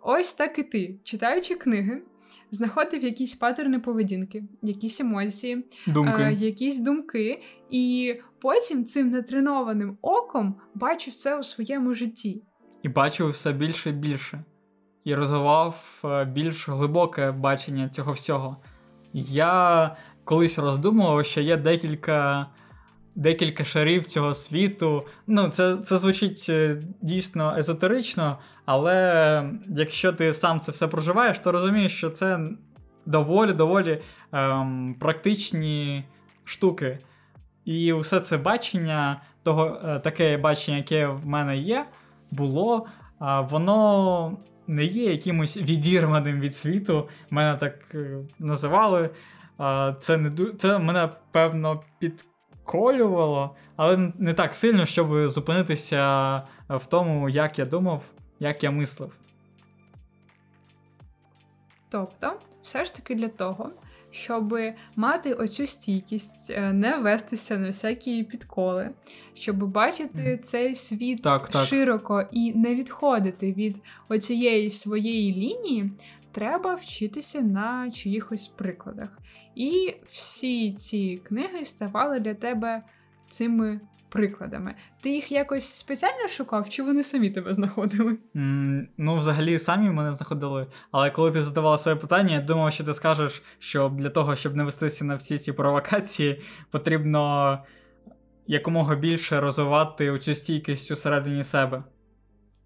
Ось 0.00 0.32
так 0.32 0.58
і 0.58 0.62
ти, 0.62 0.94
читаючи 1.04 1.54
книги 1.54 2.02
знаходив 2.50 3.04
якісь 3.04 3.34
паттерни 3.34 3.78
поведінки, 3.78 4.44
якісь 4.62 5.00
емоції, 5.00 5.64
Думки. 5.86 6.22
е, 6.22 6.32
якісь 6.32 6.78
думки, 6.80 7.42
і 7.70 8.14
потім 8.40 8.84
цим 8.84 9.10
натренованим 9.10 9.98
оком 10.02 10.54
бачив 10.74 11.14
це 11.14 11.38
у 11.38 11.42
своєму 11.42 11.94
житті. 11.94 12.42
І 12.82 12.88
бачив 12.88 13.28
все 13.28 13.52
більше 13.52 13.90
і 13.90 13.92
більше. 13.92 14.44
І 15.04 15.14
розвивав 15.14 16.00
е, 16.04 16.24
більш 16.24 16.68
глибоке 16.68 17.32
бачення 17.32 17.88
цього 17.88 18.12
всього. 18.12 18.56
Я 19.12 19.96
колись 20.24 20.58
роздумував, 20.58 21.26
що 21.26 21.40
є 21.40 21.56
декілька 21.56 22.46
декілька 23.14 23.64
шарів 23.64 24.04
цього 24.04 24.34
світу. 24.34 25.02
Ну, 25.26 25.48
це 25.48 25.76
це 25.76 25.98
звучить 25.98 26.46
е, 26.48 26.82
дійсно 27.02 27.56
езотерично, 27.58 28.38
але 28.66 29.50
якщо 29.68 30.12
ти 30.12 30.32
сам 30.32 30.60
це 30.60 30.72
все 30.72 30.88
проживаєш, 30.88 31.40
то 31.40 31.52
розумієш, 31.52 31.96
що 31.96 32.10
це 32.10 32.40
доволі-доволі 33.06 34.02
ем, 34.32 34.96
практичні 35.00 36.04
штуки. 36.44 36.98
І 37.64 37.92
все 37.92 38.20
це 38.20 38.38
бачення, 38.38 39.20
того, 39.42 39.80
е, 39.84 39.98
таке 39.98 40.36
бачення, 40.36 40.76
яке 40.76 41.06
в 41.06 41.26
мене 41.26 41.56
є, 41.56 41.86
було, 42.30 42.86
а 43.18 43.40
воно 43.40 44.38
не 44.66 44.84
є 44.84 45.10
якимось 45.10 45.56
відірваним 45.56 46.40
від 46.40 46.56
світу. 46.56 47.08
Мене 47.30 47.58
так 47.58 47.74
е, 47.94 48.18
називали. 48.38 49.10
Це 50.00 50.16
не 50.16 50.30
це 50.58 50.78
мене 50.78 51.08
певно 51.32 51.82
підколювало, 51.98 53.56
але 53.76 54.12
не 54.18 54.34
так 54.34 54.54
сильно, 54.54 54.86
щоб 54.86 55.28
зупинитися 55.28 56.42
в 56.68 56.86
тому, 56.86 57.28
як 57.28 57.58
я 57.58 57.64
думав, 57.64 58.02
як 58.40 58.64
я 58.64 58.70
мислив. 58.70 59.12
Тобто, 61.88 62.40
все 62.62 62.84
ж 62.84 62.94
таки 62.94 63.14
для 63.14 63.28
того, 63.28 63.70
щоб 64.10 64.58
мати 64.96 65.32
оцю 65.32 65.66
стійкість, 65.66 66.50
е, 66.50 66.72
не 66.72 66.96
вестися 66.96 67.58
на 67.58 67.66
всякі 67.66 68.24
підколи, 68.24 68.90
щоб 69.34 69.56
бачити 69.56 70.18
mm. 70.18 70.38
цей 70.38 70.74
світ 70.74 71.22
так, 71.22 71.48
так. 71.48 71.66
широко 71.66 72.28
і 72.32 72.54
не 72.54 72.74
відходити 72.74 73.52
від 73.52 73.82
оцієї 74.08 74.70
своєї 74.70 75.34
лінії, 75.34 75.90
треба 76.32 76.74
вчитися 76.74 77.40
на 77.40 77.90
чиїхось 77.90 78.48
прикладах. 78.48 79.18
І 79.54 79.94
всі 80.10 80.72
ці 80.72 81.20
книги 81.24 81.64
ставали 81.64 82.20
для 82.20 82.34
тебе 82.34 82.82
цими 83.28 83.80
прикладами. 84.16 84.74
Ти 85.00 85.10
їх 85.10 85.32
якось 85.32 85.64
спеціально 85.64 86.28
шукав, 86.28 86.68
чи 86.68 86.82
вони 86.82 87.02
самі 87.02 87.30
тебе 87.30 87.54
знаходили? 87.54 88.18
Mm, 88.34 88.86
ну, 88.98 89.18
взагалі, 89.18 89.58
самі 89.58 89.90
мене 89.90 90.12
знаходили. 90.12 90.66
Але 90.90 91.10
коли 91.10 91.30
ти 91.30 91.42
задавала 91.42 91.78
своє 91.78 91.96
питання, 91.96 92.34
я 92.34 92.40
думав, 92.40 92.72
що 92.72 92.84
ти 92.84 92.94
скажеш, 92.94 93.42
що 93.58 93.88
для 93.88 94.10
того, 94.10 94.36
щоб 94.36 94.56
не 94.56 94.64
вестися 94.64 95.04
на 95.04 95.16
всі 95.16 95.38
ці 95.38 95.52
провокації, 95.52 96.42
потрібно 96.70 97.58
якомога 98.46 98.94
більше 98.96 99.40
розвивати 99.40 100.18
цю 100.18 100.34
стійкість 100.34 100.90
усередині 100.90 101.44
себе. 101.44 101.84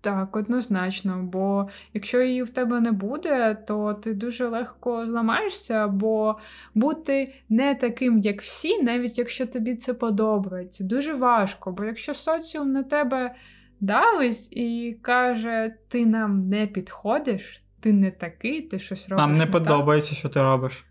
Так, 0.03 0.37
однозначно, 0.37 1.21
бо 1.23 1.69
якщо 1.95 2.21
її 2.23 2.43
в 2.43 2.51
тебе 2.51 2.81
не 2.81 2.93
буде, 2.93 3.55
то 3.55 3.95
ти 3.95 4.15
дуже 4.15 4.49
легко 4.49 5.07
зламаєшся, 5.07 5.89
бо 5.89 6.37
бути 6.75 7.35
не 7.49 7.75
таким, 7.75 8.19
як 8.19 8.43
всі, 8.43 8.83
навіть 8.83 9.19
якщо 9.19 9.47
тобі 9.47 9.77
це 9.77 9.95
подобається, 9.95 10.85
дуже 10.85 11.15
важко. 11.15 11.73
Бо 11.73 11.85
якщо 11.85 12.15
соціум 12.15 12.73
на 12.73 12.83
тебе 12.83 13.35
давить 13.81 14.57
і 14.57 14.97
каже, 15.03 15.75
ти 15.89 16.07
нам 16.07 16.49
не 16.49 16.67
підходиш, 16.67 17.63
ти 17.81 17.93
не 17.93 18.11
такий, 18.11 18.63
ти 18.63 18.79
щось 18.79 19.09
робиш. 19.09 19.23
Нам 19.23 19.33
не, 19.33 19.39
не 19.39 19.47
подобається, 19.47 20.11
так, 20.11 20.19
що 20.19 20.29
ти 20.29 20.43
робиш. 20.43 20.85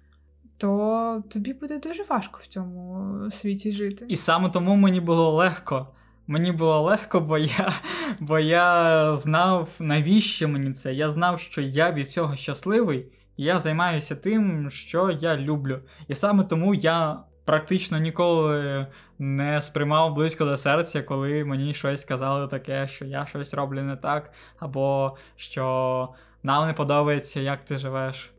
То 0.58 1.24
тобі 1.30 1.54
буде 1.54 1.80
дуже 1.80 2.04
важко 2.04 2.40
в 2.44 2.48
цьому 2.48 3.18
світі 3.32 3.72
жити. 3.72 4.06
І 4.10 4.16
саме 4.16 4.50
тому 4.50 4.76
мені 4.76 5.02
було 5.02 5.32
легко. 5.32 5.88
Мені 6.30 6.52
було 6.52 6.82
легко, 6.82 7.20
бо 7.20 7.38
я 7.38 7.74
бо 8.20 8.40
я 8.40 9.16
знав, 9.16 9.70
навіщо 9.80 10.48
мені 10.48 10.74
це. 10.74 10.94
Я 10.94 11.10
знав, 11.10 11.40
що 11.40 11.62
я 11.62 11.92
від 11.92 12.12
цього 12.12 12.36
щасливий, 12.36 13.06
і 13.38 13.44
я 13.44 13.60
займаюся 13.60 14.16
тим, 14.16 14.70
що 14.72 15.12
я 15.12 15.38
люблю. 15.38 15.80
І 16.08 16.16
саме 16.16 16.44
тому 16.44 16.76
я 16.76 17.20
практично 17.46 18.00
ніколи 18.00 18.88
не 19.20 19.62
сприймав 19.62 20.14
близько 20.14 20.46
до 20.46 20.58
серця, 20.58 21.04
коли 21.04 21.46
мені 21.46 21.74
щось 21.74 22.06
казали 22.06 22.48
таке, 22.48 22.88
що 22.88 23.06
я 23.06 23.26
щось 23.26 23.54
роблю 23.54 23.82
не 23.82 23.96
так, 23.96 24.34
або 24.60 25.18
що 25.36 26.10
нам 26.44 26.68
не 26.68 26.74
подобається, 26.74 27.40
як 27.40 27.66
ти 27.66 27.78
живеш. 27.78 28.32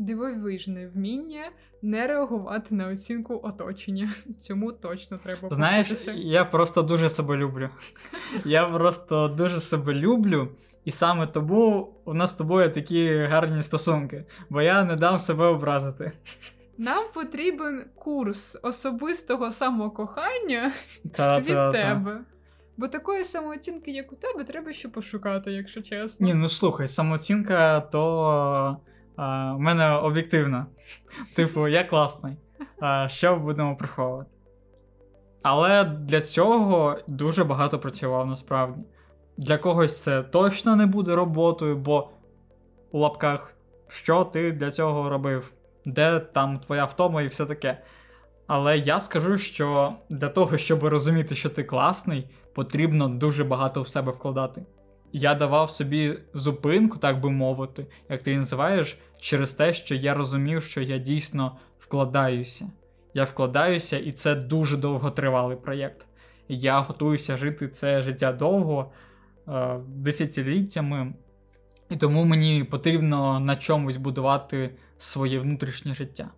Дивовижне 0.00 0.86
вміння 0.94 1.50
не 1.82 2.06
реагувати 2.06 2.74
на 2.74 2.88
оцінку 2.88 3.40
оточення. 3.42 4.12
Цьому 4.38 4.72
точно 4.72 5.18
треба 5.18 5.48
Знаєш, 5.50 5.88
повчитися. 5.88 6.20
я 6.20 6.44
просто 6.44 6.82
дуже 6.82 7.10
себе 7.10 7.36
люблю. 7.36 7.68
Я 8.44 8.64
просто 8.64 9.28
дуже 9.28 9.60
себе 9.60 9.94
люблю, 9.94 10.48
і 10.84 10.90
саме 10.90 11.26
тому 11.26 11.92
у 12.04 12.14
нас 12.14 12.30
з 12.30 12.34
тобою 12.34 12.72
такі 12.72 13.16
гарні 13.16 13.62
стосунки, 13.62 14.24
бо 14.50 14.62
я 14.62 14.84
не 14.84 14.96
дам 14.96 15.18
себе 15.18 15.44
образити. 15.44 16.12
Нам 16.78 17.04
потрібен 17.14 17.84
курс 17.94 18.58
особистого 18.62 19.52
самокохання 19.52 20.72
та, 21.14 21.38
від 21.38 21.46
та, 21.46 21.72
тебе. 21.72 22.12
Та. 22.12 22.24
Бо 22.76 22.88
такої 22.88 23.24
самооцінки, 23.24 23.90
як 23.90 24.12
у 24.12 24.16
тебе, 24.16 24.44
треба 24.44 24.72
ще 24.72 24.88
пошукати, 24.88 25.52
якщо 25.52 25.82
чесно. 25.82 26.26
Ні, 26.26 26.34
ну 26.34 26.48
слухай, 26.48 26.88
самооцінка 26.88 27.80
то 27.80 28.76
в 29.20 29.58
мене 29.58 29.90
об'єктивна. 29.90 30.66
Типу, 31.34 31.68
я 31.68 31.84
класний. 31.84 32.36
Що 33.06 33.36
будемо 33.36 33.76
приховувати? 33.76 34.30
Але 35.42 35.84
для 35.84 36.20
цього 36.20 36.98
дуже 37.08 37.44
багато 37.44 37.78
працював 37.78 38.26
насправді. 38.26 38.80
Для 39.36 39.58
когось 39.58 40.02
це 40.02 40.22
точно 40.22 40.76
не 40.76 40.86
буде 40.86 41.14
роботою, 41.14 41.76
бо 41.76 42.08
у 42.92 42.98
лапках, 42.98 43.54
що 43.88 44.24
ти 44.24 44.52
для 44.52 44.70
цього 44.70 45.08
робив, 45.08 45.52
де 45.84 46.20
там 46.20 46.58
твоя 46.58 46.84
втома 46.84 47.22
і 47.22 47.28
все 47.28 47.46
таке. 47.46 47.82
Але 48.46 48.78
я 48.78 49.00
скажу, 49.00 49.38
що 49.38 49.92
для 50.10 50.28
того, 50.28 50.58
щоб 50.58 50.84
розуміти, 50.84 51.34
що 51.34 51.50
ти 51.50 51.64
класний, 51.64 52.30
потрібно 52.54 53.08
дуже 53.08 53.44
багато 53.44 53.82
в 53.82 53.88
себе 53.88 54.12
вкладати 54.12 54.62
я 55.12 55.34
давав 55.34 55.70
собі 55.70 56.18
зупинку, 56.34 56.98
так 56.98 57.20
би 57.20 57.30
мовити, 57.30 57.86
як 58.08 58.22
ти 58.22 58.30
її 58.30 58.38
називаєш, 58.38 58.98
через 59.20 59.54
те, 59.54 59.72
що 59.72 59.94
я 59.94 60.14
розумів, 60.14 60.62
що 60.62 60.80
я 60.80 60.98
дійсно 60.98 61.58
вкладаюся. 61.78 62.70
Я 63.14 63.24
вкладаюся, 63.24 63.98
і 63.98 64.12
це 64.12 64.34
дуже 64.34 64.76
довготривалий 64.76 65.56
проєкт. 65.56 66.06
Я 66.48 66.80
готуюся 66.80 67.36
жити 67.36 67.68
це 67.68 68.02
життя 68.02 68.32
довго, 68.32 68.92
е, 69.48 69.80
десятиліттями, 69.88 71.14
і 71.90 71.96
тому 71.96 72.24
мені 72.24 72.64
потрібно 72.64 73.40
на 73.40 73.56
чомусь 73.56 73.96
будувати 73.96 74.74
своє 74.98 75.40
внутрішнє 75.40 75.94
життя. 75.94 76.30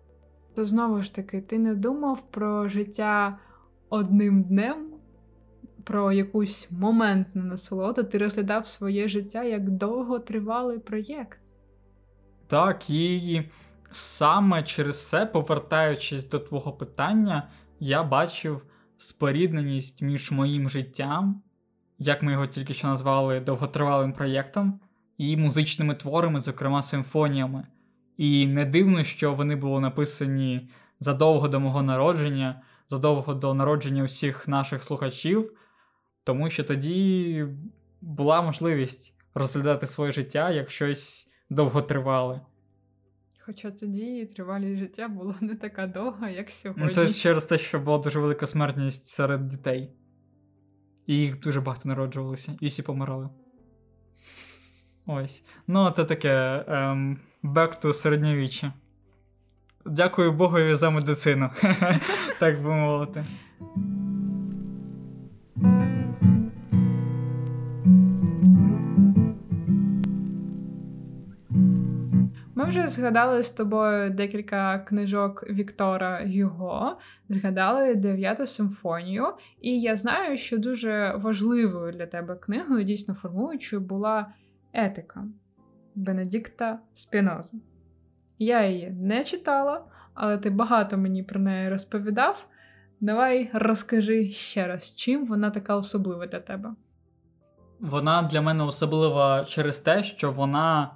То 0.55 0.65
знову 0.65 1.01
ж 1.01 1.15
таки, 1.15 1.41
ти 1.41 1.59
не 1.59 1.75
думав 1.75 2.31
про 2.31 2.67
життя 2.67 3.39
одним 3.89 4.43
днем, 4.43 4.89
про 5.83 6.11
якусь 6.11 6.67
моментну 6.71 7.43
насолоду, 7.43 8.03
ти 8.03 8.17
розглядав 8.17 8.67
своє 8.67 9.07
життя 9.07 9.43
як 9.43 9.69
довготривалий 9.69 10.79
проєкт. 10.79 11.39
Так, 12.53 12.89
і 12.89 13.43
саме 13.91 14.63
через 14.63 15.09
це, 15.09 15.25
повертаючись 15.25 16.29
до 16.29 16.39
твого 16.39 16.73
питання, 16.73 17.49
я 17.79 18.03
бачив 18.03 18.61
спорідненість 18.97 20.01
між 20.01 20.31
моїм 20.31 20.69
життям, 20.69 21.41
як 21.99 22.23
ми 22.23 22.31
його 22.31 22.47
тільки 22.47 22.73
що 22.73 22.87
назвали 22.87 23.39
довготривалим 23.39 24.13
проєктом, 24.13 24.79
і 25.17 25.37
музичними 25.37 25.95
творами, 25.95 26.39
зокрема 26.39 26.81
симфоніями. 26.81 27.67
І 28.17 28.47
не 28.47 28.65
дивно, 28.65 29.03
що 29.03 29.33
вони 29.33 29.55
були 29.55 29.81
написані 29.81 30.69
задовго 30.99 31.47
до 31.47 31.59
мого 31.59 31.83
народження, 31.83 32.61
задовго 32.87 33.33
до 33.33 33.53
народження 33.53 34.03
всіх 34.03 34.47
наших 34.47 34.83
слухачів, 34.83 35.51
тому 36.23 36.49
що 36.49 36.63
тоді 36.63 37.45
була 38.01 38.41
можливість 38.41 39.13
розглядати 39.33 39.87
своє 39.87 40.11
життя 40.11 40.51
як 40.51 40.71
щось 40.71 41.32
довготривале. 41.53 42.41
Хоча 43.45 43.71
тоді 43.71 44.25
тривалість 44.25 44.79
життя 44.79 45.07
була 45.07 45.35
не 45.41 45.55
така 45.55 45.87
довга, 45.87 46.29
як 46.29 46.51
сьогодні. 46.51 46.83
Ну, 46.85 46.93
Це 46.93 47.13
через 47.13 47.45
те, 47.45 47.57
що 47.57 47.79
була 47.79 47.97
дуже 47.97 48.19
велика 48.19 48.47
смертність 48.47 49.05
серед 49.05 49.47
дітей. 49.47 49.91
І 51.07 51.17
їх 51.17 51.39
дуже 51.39 51.61
багато 51.61 51.89
народжувалося, 51.89 52.57
і 52.61 52.67
всі 52.67 52.81
помирали. 52.81 53.29
Ось. 55.05 55.43
Ну, 55.67 55.91
це 55.95 56.05
таке 56.05 56.65
um, 56.69 57.17
back 57.43 57.85
to 57.85 57.93
середньовіччя. 57.93 58.73
Дякую 59.85 60.31
Богові 60.31 60.73
за 60.73 60.89
медицину, 60.89 61.49
так 62.39 62.63
би 62.63 62.69
мовити. 62.69 63.25
Вже 72.73 72.87
згадали 72.87 73.43
з 73.43 73.51
тобою 73.51 74.09
декілька 74.09 74.79
книжок 74.79 75.43
Віктора 75.49 76.25
Гюго, 76.25 76.97
згадали 77.29 77.95
дев'яту 77.95 78.45
симфонію, 78.45 79.25
і 79.61 79.81
я 79.81 79.95
знаю, 79.95 80.37
що 80.37 80.57
дуже 80.57 81.15
важливою 81.15 81.93
для 81.93 82.05
тебе 82.05 82.35
книгою, 82.35 82.83
дійсно 82.83 83.13
формуючою, 83.13 83.81
була 83.81 84.27
етика 84.73 85.23
Бенедикта 85.95 86.79
Спінози. 86.93 87.57
Я 88.39 88.65
її 88.67 88.89
не 88.89 89.23
читала, 89.23 89.85
але 90.13 90.37
ти 90.37 90.49
багато 90.49 90.97
мені 90.97 91.23
про 91.23 91.39
неї 91.39 91.69
розповідав. 91.69 92.47
Давай 92.99 93.49
розкажи 93.53 94.31
ще 94.31 94.67
раз, 94.67 94.95
чим 94.95 95.25
вона 95.25 95.49
така 95.49 95.75
особлива 95.75 96.27
для 96.27 96.39
тебе. 96.39 96.73
Вона 97.79 98.21
для 98.21 98.41
мене 98.41 98.63
особлива 98.63 99.45
через 99.45 99.79
те, 99.79 100.03
що 100.03 100.31
вона 100.31 100.91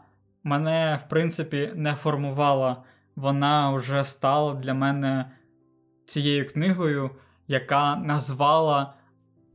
мене, 0.47 0.99
в 1.05 1.09
принципі, 1.09 1.71
не 1.75 1.95
формувала. 1.95 2.83
Вона 3.15 3.71
вже 3.71 4.03
стала 4.03 4.53
для 4.53 4.73
мене 4.73 5.31
цією 6.05 6.47
книгою, 6.47 7.09
яка 7.47 7.95
назвала 7.95 8.93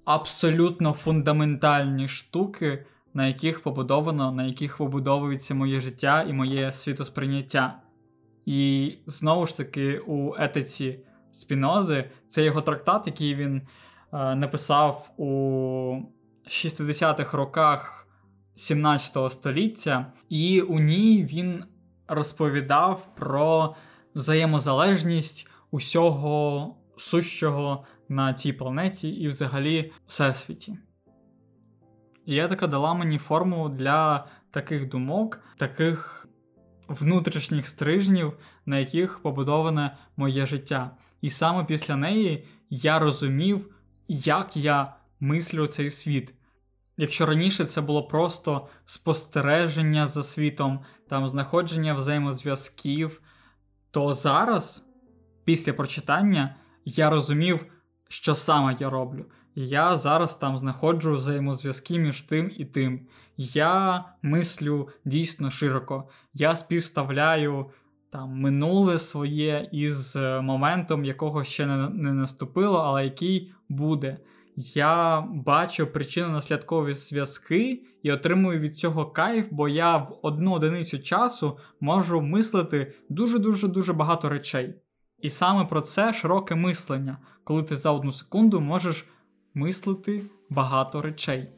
абсолютно 0.04 0.92
фундаментальні 0.92 2.08
штуки, 2.08 2.86
на 3.14 3.26
яких 3.26 3.62
побудовано, 3.62 4.32
на 4.32 4.44
яких 4.44 4.76
побудовується 4.76 5.54
моє 5.54 5.80
життя 5.80 6.22
і 6.28 6.32
моє 6.32 6.72
світосприйняття. 6.72 7.78
І 8.46 8.94
знову 9.06 9.46
ж 9.46 9.56
таки, 9.56 9.98
у 9.98 10.34
етиці 10.38 10.98
Спінози 11.32 12.10
це 12.28 12.44
його 12.44 12.60
трактат, 12.60 13.06
який 13.06 13.34
він 13.34 13.56
е, 14.12 14.34
написав 14.34 15.10
у 15.16 15.26
60-х 16.46 17.36
роках 17.36 18.01
17 18.54 19.32
століття, 19.32 20.12
і 20.28 20.60
у 20.60 20.78
ній 20.78 21.24
він 21.32 21.64
розповідав 22.08 23.08
про 23.16 23.74
взаємозалежність 24.14 25.48
усього 25.70 26.76
сущого 26.96 27.84
на 28.08 28.34
цій 28.34 28.52
планеті 28.52 29.08
і 29.08 29.28
взагалі 29.28 29.92
всесвіті. 30.06 30.78
І 32.26 32.38
етика 32.38 32.66
дала 32.66 32.94
мені 32.94 33.18
форму 33.18 33.68
для 33.68 34.26
таких 34.50 34.88
думок, 34.88 35.40
таких 35.56 36.28
внутрішніх 36.88 37.66
стрижнів, 37.66 38.32
на 38.66 38.78
яких 38.78 39.18
побудоване 39.18 39.96
моє 40.16 40.46
життя. 40.46 40.90
І 41.20 41.30
саме 41.30 41.64
після 41.64 41.96
неї 41.96 42.44
я 42.70 42.98
розумів, 42.98 43.74
як 44.08 44.56
я 44.56 44.94
мислю 45.20 45.66
цей 45.66 45.90
світ. 45.90 46.34
Якщо 46.96 47.26
раніше 47.26 47.64
це 47.64 47.80
було 47.80 48.02
просто 48.02 48.68
спостереження 48.84 50.06
за 50.06 50.22
світом, 50.22 50.80
там 51.08 51.28
знаходження 51.28 51.94
взаємозв'язків, 51.94 53.22
то 53.90 54.12
зараз, 54.12 54.86
після 55.44 55.72
прочитання, 55.72 56.56
я 56.84 57.10
розумів, 57.10 57.66
що 58.08 58.34
саме 58.34 58.76
я 58.80 58.90
роблю. 58.90 59.24
Я 59.54 59.96
зараз 59.96 60.34
там 60.34 60.58
знаходжу 60.58 61.14
взаємозв'язки 61.14 61.98
між 61.98 62.22
тим 62.22 62.52
і 62.56 62.64
тим. 62.64 63.06
Я 63.36 64.04
мислю 64.22 64.88
дійсно 65.04 65.50
широко. 65.50 66.08
Я 66.34 66.56
співставляю 66.56 67.70
там 68.10 68.30
минуле 68.30 68.98
своє 68.98 69.68
із 69.72 70.16
е, 70.16 70.40
моментом, 70.40 71.04
якого 71.04 71.44
ще 71.44 71.66
не, 71.66 71.88
не 71.88 72.12
наступило, 72.12 72.78
але 72.78 73.04
який 73.04 73.52
буде. 73.68 74.18
Я 74.56 75.20
бачу 75.20 75.84
причинно-наслідкові 75.86 76.94
зв'язки 76.94 77.82
і 78.02 78.12
отримую 78.12 78.60
від 78.60 78.76
цього 78.76 79.06
кайф, 79.06 79.46
бо 79.50 79.68
я 79.68 79.96
в 79.96 80.18
одну 80.22 80.52
одиницю 80.52 80.98
часу 80.98 81.58
можу 81.80 82.20
мислити 82.20 82.92
дуже-дуже 83.08 83.68
дуже 83.68 83.92
багато 83.92 84.28
речей. 84.28 84.74
І 85.18 85.30
саме 85.30 85.64
про 85.64 85.80
це 85.80 86.12
широке 86.12 86.54
мислення, 86.54 87.18
коли 87.44 87.62
ти 87.62 87.76
за 87.76 87.90
одну 87.90 88.12
секунду 88.12 88.60
можеш 88.60 89.06
мислити 89.54 90.22
багато 90.50 91.02
речей. 91.02 91.48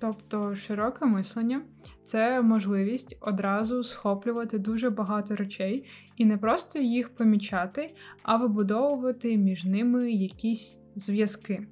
Тобто 0.00 0.54
широке 0.54 1.06
мислення 1.06 1.62
це 2.04 2.42
можливість 2.42 3.18
одразу 3.20 3.82
схоплювати 3.82 4.58
дуже 4.58 4.90
багато 4.90 5.36
речей 5.36 5.90
і 6.16 6.24
не 6.24 6.38
просто 6.38 6.78
їх 6.78 7.14
помічати, 7.14 7.94
а 8.22 8.36
вибудовувати 8.36 9.36
між 9.36 9.64
ними 9.64 10.12
якісь 10.12 10.78
зв'язки. 10.96 11.66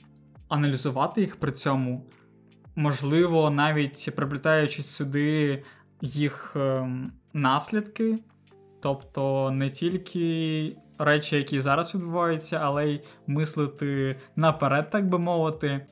Аналізувати 0.49 1.21
їх 1.21 1.37
при 1.37 1.53
цьому, 1.53 2.07
можливо, 2.77 3.51
навіть 3.51 4.11
приплітаючи 4.17 4.83
сюди 4.83 5.63
їх 6.01 6.57
ем, 6.57 7.13
наслідки, 7.33 8.19
тобто 8.83 9.51
не 9.51 9.71
тільки 9.71 10.77
речі, 10.99 11.37
які 11.37 11.61
зараз 11.61 11.95
відбуваються, 11.95 12.61
але 12.63 12.89
й 12.89 13.01
мислити 13.27 14.17
наперед, 14.37 14.91
так 14.91 15.09
би 15.09 15.19
мовити. 15.19 15.87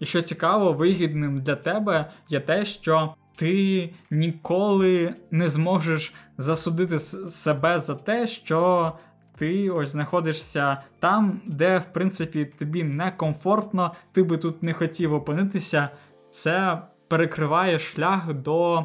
І 0.00 0.04
що 0.06 0.22
цікаво, 0.22 0.72
вигідним 0.72 1.40
для 1.40 1.56
тебе 1.56 2.10
є 2.28 2.40
те, 2.40 2.64
що 2.64 3.14
ти 3.36 3.90
ніколи 4.10 5.14
не 5.30 5.48
зможеш 5.48 6.14
засудити 6.38 6.98
себе 6.98 7.78
за 7.78 7.94
те, 7.94 8.26
що 8.26 8.92
ти 9.36 9.70
ось 9.70 9.88
знаходишся 9.88 10.82
там, 11.00 11.40
де, 11.46 11.78
в 11.78 11.92
принципі, 11.92 12.44
тобі 12.58 12.84
некомфортно, 12.84 13.94
ти 14.12 14.22
би 14.22 14.38
тут 14.38 14.62
не 14.62 14.72
хотів 14.72 15.14
опинитися. 15.14 15.88
Це 16.30 16.82
перекриває 17.08 17.78
шлях 17.78 18.34
до 18.34 18.84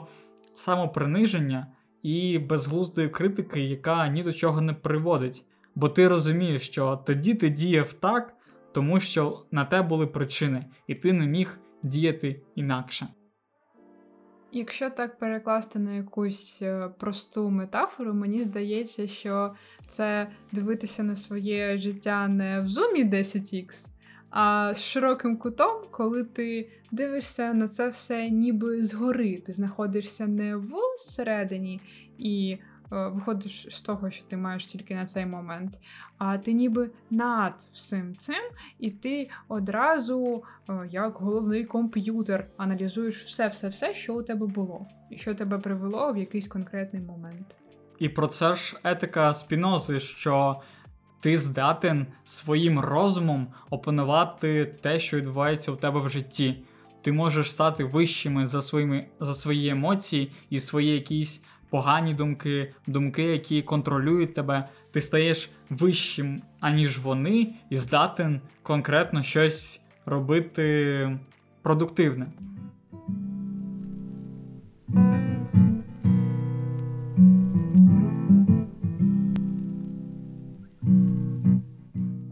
самоприниження 0.53 1.67
і 2.03 2.39
безглуздої 2.39 3.09
критики, 3.09 3.61
яка 3.61 4.07
ні 4.07 4.23
до 4.23 4.33
чого 4.33 4.61
не 4.61 4.73
приводить. 4.73 5.45
Бо 5.75 5.89
ти 5.89 6.07
розумієш, 6.07 6.61
що 6.61 7.03
тоді 7.05 7.33
ти 7.33 7.49
діяв 7.49 7.93
так, 7.93 8.33
тому 8.71 8.99
що 8.99 9.45
на 9.51 9.65
те 9.65 9.81
були 9.81 10.07
причини, 10.07 10.65
і 10.87 10.95
ти 10.95 11.13
не 11.13 11.27
міг 11.27 11.59
діяти 11.83 12.41
інакше. 12.55 13.07
Якщо 14.53 14.89
так 14.89 15.19
перекласти 15.19 15.79
на 15.79 15.93
якусь 15.95 16.59
е, 16.61 16.89
просту 16.99 17.49
метафору, 17.49 18.13
мені 18.13 18.41
здається, 18.41 19.07
що 19.07 19.55
це 19.87 20.27
дивитися 20.51 21.03
на 21.03 21.15
своє 21.15 21.77
життя 21.77 22.27
не 22.27 22.61
в 22.61 22.67
зумі 22.67 23.05
10х, 23.05 23.87
а 24.29 24.73
з 24.73 24.81
широким 24.81 25.37
кутом, 25.37 25.83
коли 25.91 26.23
ти 26.23 26.69
дивишся 26.91 27.53
на 27.53 27.67
це 27.67 27.87
все 27.87 28.29
ніби 28.29 28.83
згори. 28.83 29.37
Ти 29.45 29.53
знаходишся 29.53 30.27
не 30.27 30.55
в 30.55 30.75
середині 30.97 31.81
і 32.17 32.57
виходиш 32.91 33.67
з 33.69 33.81
того, 33.81 34.09
що 34.09 34.25
ти 34.25 34.37
маєш 34.37 34.67
тільки 34.67 34.95
на 34.95 35.05
цей 35.05 35.25
момент, 35.25 35.79
а 36.17 36.37
ти 36.37 36.53
ніби 36.53 36.89
над 37.09 37.53
всім 37.73 38.15
цим, 38.15 38.43
і 38.79 38.91
ти 38.91 39.29
одразу, 39.47 40.43
е, 40.69 40.87
як 40.91 41.13
головний 41.13 41.65
комп'ютер, 41.65 42.47
аналізуєш 42.57 43.23
все-все-все, 43.23 43.93
що 43.93 44.13
у 44.13 44.23
тебе 44.23 44.47
було, 44.47 44.85
і 45.09 45.17
що 45.17 45.35
тебе 45.35 45.57
привело 45.57 46.13
в 46.13 46.17
якийсь 46.17 46.47
конкретний 46.47 47.01
момент. 47.01 47.55
І 47.99 48.09
про 48.09 48.27
це 48.27 48.55
ж 48.55 48.79
етика 48.83 49.33
спінози, 49.33 49.99
що 49.99 50.61
ти 51.19 51.37
здатен 51.37 52.07
своїм 52.23 52.79
розумом 52.79 53.47
опанувати 53.69 54.65
те, 54.81 54.99
що 54.99 55.17
відбувається 55.17 55.71
у 55.71 55.75
тебе 55.75 55.99
в 55.99 56.09
житті. 56.09 56.63
Ти 57.01 57.11
можеш 57.11 57.51
стати 57.51 57.83
вищими 57.83 58.47
за 58.47 58.61
своїми 58.61 59.07
за 59.19 59.35
свої 59.35 59.69
емоції 59.69 60.31
і 60.49 60.59
свої 60.59 60.93
якісь 60.93 61.43
погані 61.71 62.13
думки, 62.13 62.73
думки, 62.87 63.23
які 63.23 63.61
контролюють 63.61 64.33
тебе, 64.33 64.69
ти 64.91 65.01
стаєш 65.01 65.49
вищим, 65.69 66.41
аніж 66.59 66.99
вони, 66.99 67.53
і 67.69 67.75
здатен 67.75 68.41
конкретно 68.63 69.23
щось 69.23 69.81
робити 70.05 71.17
продуктивне. 71.61 72.27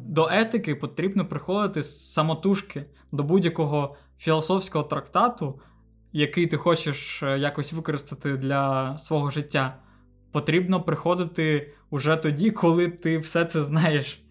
До 0.08 0.30
етики 0.32 0.76
потрібно 0.76 1.26
приходити 1.26 1.84
з 1.84 2.14
самотужки 2.14 2.86
до 3.12 3.24
будь-якого 3.24 3.96
філософського 4.18 4.84
трактату, 4.84 5.60
який 6.14 6.48
ти 6.48 6.58
хочеш 6.58 7.24
е, 7.24 7.40
якось 7.40 7.74
використати 7.74 8.38
для 8.38 8.98
свого 8.98 9.32
життя, 9.32 9.76
потрібно 10.32 10.84
приходити 10.84 11.74
уже 11.90 12.16
тоді, 12.16 12.52
коли 12.52 12.88
ти 12.88 13.18
все 13.18 13.46
це 13.46 13.64
знаєш. 13.64 14.24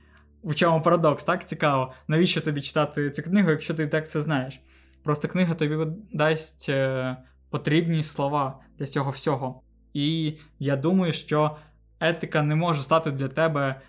У 0.43 0.55
чому 0.55 0.83
парадокс, 0.83 1.25
так 1.25 1.49
цікаво. 1.49 1.93
Навіщо 2.09 2.41
тобі 2.41 2.61
читати 2.61 3.11
цю 3.11 3.23
книгу, 3.23 3.51
якщо 3.51 3.75
ти 3.75 3.87
так 3.87 4.11
це 4.11 4.23
знаєш? 4.23 4.61
Просто 5.03 5.29
книга 5.29 5.55
тобі 5.55 5.87
дасть 6.13 6.69
е, 6.69 7.17
потрібні 7.51 8.03
слова 8.03 8.59
для 8.79 8.87
цього 8.87 9.11
всього. 9.11 9.63
І 9.95 10.39
я 10.59 10.77
думаю, 10.77 11.13
що 11.13 11.57
етика 12.01 12.43
не 12.43 12.55
може 12.55 12.83
стати 12.83 13.11
для 13.11 13.29
тебе 13.29 13.81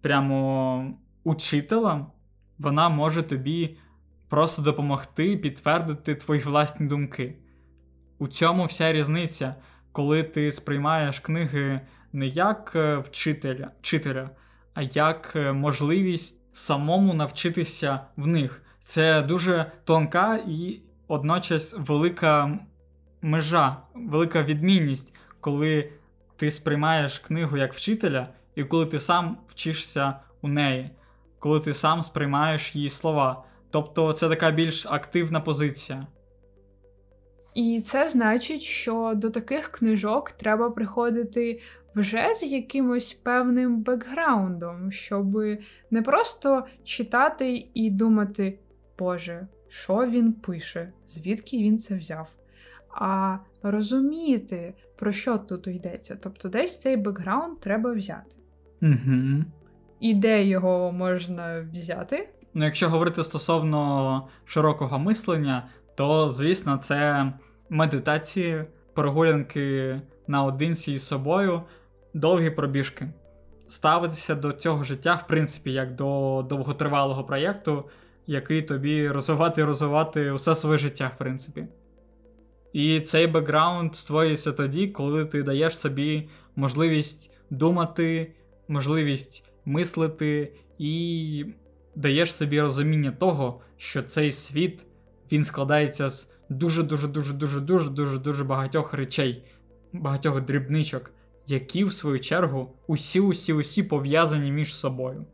прямо 0.00 0.98
учителем, 1.24 2.06
вона 2.58 2.88
може 2.88 3.22
тобі 3.22 3.78
просто 4.34 4.62
допомогти 4.62 5.36
підтвердити 5.36 6.14
твої 6.14 6.40
власні 6.40 6.86
думки. 6.86 7.34
У 8.18 8.28
цьому 8.28 8.64
вся 8.64 8.92
різниця. 8.92 9.54
коли 9.92 10.22
ти 10.22 10.52
сприймаєш 10.52 11.20
книги 11.20 11.80
не 12.12 12.26
як 12.26 12.72
е, 12.74 12.96
вчителя, 12.96 13.70
вчителя, 13.80 14.30
а 14.74 14.82
як 14.82 15.32
е, 15.36 15.52
можливість 15.52 16.56
самому 16.56 17.14
навчитися 17.14 18.00
в 18.16 18.26
них. 18.26 18.62
Це 18.80 19.22
дуже 19.22 19.72
тонка 19.84 20.40
і 20.46 20.80
одночас 21.08 21.76
велика 21.78 22.58
межа, 23.22 23.76
велика 23.94 24.42
відмінність, 24.42 25.14
коли 25.40 25.92
ти 26.36 26.50
сприймаєш 26.50 27.18
книгу 27.18 27.56
як 27.56 27.74
вчителя, 27.74 28.28
і 28.54 28.64
коли 28.64 28.86
ти 28.86 29.00
сам 29.00 29.38
вчишся 29.48 30.14
у 30.42 30.48
неї, 30.48 30.90
коли 31.38 31.60
ти 31.60 31.74
сам 31.74 32.02
сприймаєш 32.02 32.76
її 32.76 32.88
слова. 32.88 33.44
Тобто 33.74 34.12
це 34.12 34.28
така 34.28 34.50
більш 34.50 34.86
активна 34.86 35.40
позиція. 35.40 36.06
І 37.54 37.82
це 37.84 38.08
значить, 38.08 38.62
що 38.62 39.12
до 39.16 39.30
таких 39.30 39.68
книжок 39.68 40.32
треба 40.32 40.70
приходити 40.70 41.60
вже 41.94 42.34
з 42.34 42.42
якимось 42.42 43.12
певним 43.12 43.82
бекграундом, 43.82 44.92
щоб 44.92 45.36
не 45.90 46.02
просто 46.02 46.66
читати 46.84 47.68
і 47.74 47.90
думати, 47.90 48.58
Боже, 48.98 49.46
що 49.68 50.06
він 50.06 50.32
пише, 50.32 50.92
звідки 51.08 51.58
він 51.58 51.78
це 51.78 51.96
взяв, 51.96 52.28
а 52.90 53.38
розуміти, 53.62 54.74
про 54.96 55.12
що 55.12 55.38
тут 55.38 55.66
йдеться. 55.66 56.18
Тобто, 56.22 56.48
десь 56.48 56.80
цей 56.80 56.96
бекграунд 56.96 57.60
треба 57.60 57.92
взяти. 57.92 58.36
Угу. 58.82 59.44
І 60.00 60.14
де 60.14 60.44
його 60.44 60.92
можна 60.92 61.68
взяти? 61.72 62.28
Ну, 62.54 62.64
якщо 62.64 62.88
говорити 62.88 63.24
стосовно 63.24 64.28
широкого 64.44 64.98
мислення, 64.98 65.68
то 65.94 66.28
звісно, 66.28 66.76
це 66.76 67.32
медитації, 67.70 68.64
прогулянки 68.94 70.00
наодинці 70.26 70.92
із 70.92 71.06
собою, 71.06 71.62
довгі 72.14 72.50
пробіжки. 72.50 73.08
Ставитися 73.68 74.34
до 74.34 74.52
цього 74.52 74.84
життя, 74.84 75.20
в 75.24 75.26
принципі, 75.26 75.72
як 75.72 75.94
до 75.94 76.42
довготривалого 76.48 77.24
проєкту, 77.24 77.84
який 78.26 78.62
тобі 78.62 79.08
розвивати 79.08 79.60
і 79.60 79.64
розвивати 79.64 80.30
усе 80.30 80.56
своє 80.56 80.78
життя, 80.78 81.10
в 81.14 81.18
принципі. 81.18 81.66
І 82.72 83.00
цей 83.00 83.26
бекграунд 83.26 83.94
створюється 83.94 84.52
тоді, 84.52 84.88
коли 84.88 85.24
ти 85.24 85.42
даєш 85.42 85.78
собі 85.78 86.28
можливість 86.56 87.30
думати, 87.50 88.32
можливість 88.68 89.50
мислити 89.64 90.52
і 90.78 91.46
даєш 91.96 92.34
собі 92.34 92.60
розуміння 92.60 93.10
того, 93.10 93.60
що 93.76 94.02
цей 94.02 94.32
світ 94.32 94.80
він 95.32 95.44
складається 95.44 96.08
з 96.08 96.30
дуже-дуже 96.48 97.08
дуже 97.08 97.32
дуже 97.32 97.60
дуже 97.60 97.90
дуже 97.90 98.18
дуже 98.18 98.44
багатьох 98.44 98.94
речей, 98.94 99.44
багатьох 99.92 100.40
дрібничок, 100.40 101.10
які, 101.46 101.84
в 101.84 101.92
свою 101.92 102.20
чергу, 102.20 102.72
усі 102.86 103.20
усі 103.20 103.52
усі 103.52 103.82
пов'язані 103.82 104.52
між 104.52 104.74
собою. 104.74 105.24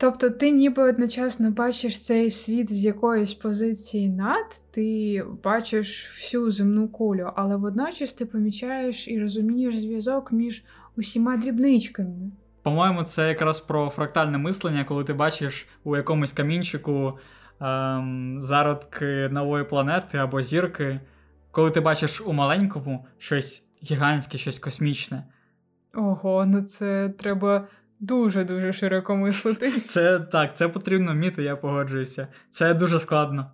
Тобто 0.00 0.30
ти 0.30 0.50
ніби 0.50 0.82
одночасно 0.82 1.50
бачиш 1.50 2.02
цей 2.02 2.30
світ 2.30 2.72
з 2.72 2.84
якоїсь 2.84 3.34
позиції 3.34 4.08
над, 4.08 4.60
ти 4.70 5.24
бачиш 5.44 6.10
всю 6.16 6.50
земну 6.50 6.88
кулю, 6.88 7.30
але 7.36 7.56
водночас 7.56 8.12
ти 8.12 8.26
помічаєш 8.26 9.08
і 9.08 9.20
розумієш 9.20 9.78
зв'язок 9.78 10.32
між 10.32 10.64
усіма 10.96 11.36
дрібничками. 11.36 12.30
По-моєму, 12.68 13.02
це 13.02 13.28
якраз 13.28 13.60
про 13.60 13.90
фрактальне 13.90 14.38
мислення, 14.38 14.84
коли 14.84 15.04
ти 15.04 15.12
бачиш 15.12 15.66
у 15.84 15.96
якомусь 15.96 16.32
камінчику 16.32 17.18
ем, 17.60 18.38
зародки 18.40 19.28
нової 19.32 19.64
планети 19.64 20.18
або 20.18 20.42
зірки, 20.42 21.00
коли 21.50 21.70
ти 21.70 21.80
бачиш 21.80 22.20
у 22.20 22.32
маленькому 22.32 23.06
щось 23.18 23.68
гігантське, 23.82 24.38
щось 24.38 24.58
космічне. 24.58 25.24
Ого, 25.94 26.46
ну 26.46 26.62
це 26.62 27.08
треба 27.18 27.66
дуже-дуже 28.00 28.72
широко 28.72 29.16
мислити. 29.16 29.72
Це 29.88 30.20
так, 30.20 30.56
це 30.56 30.68
потрібно 30.68 31.12
вміти, 31.12 31.42
я 31.42 31.56
погоджуюся. 31.56 32.28
Це 32.50 32.74
дуже 32.74 33.00
складно. 33.00 33.50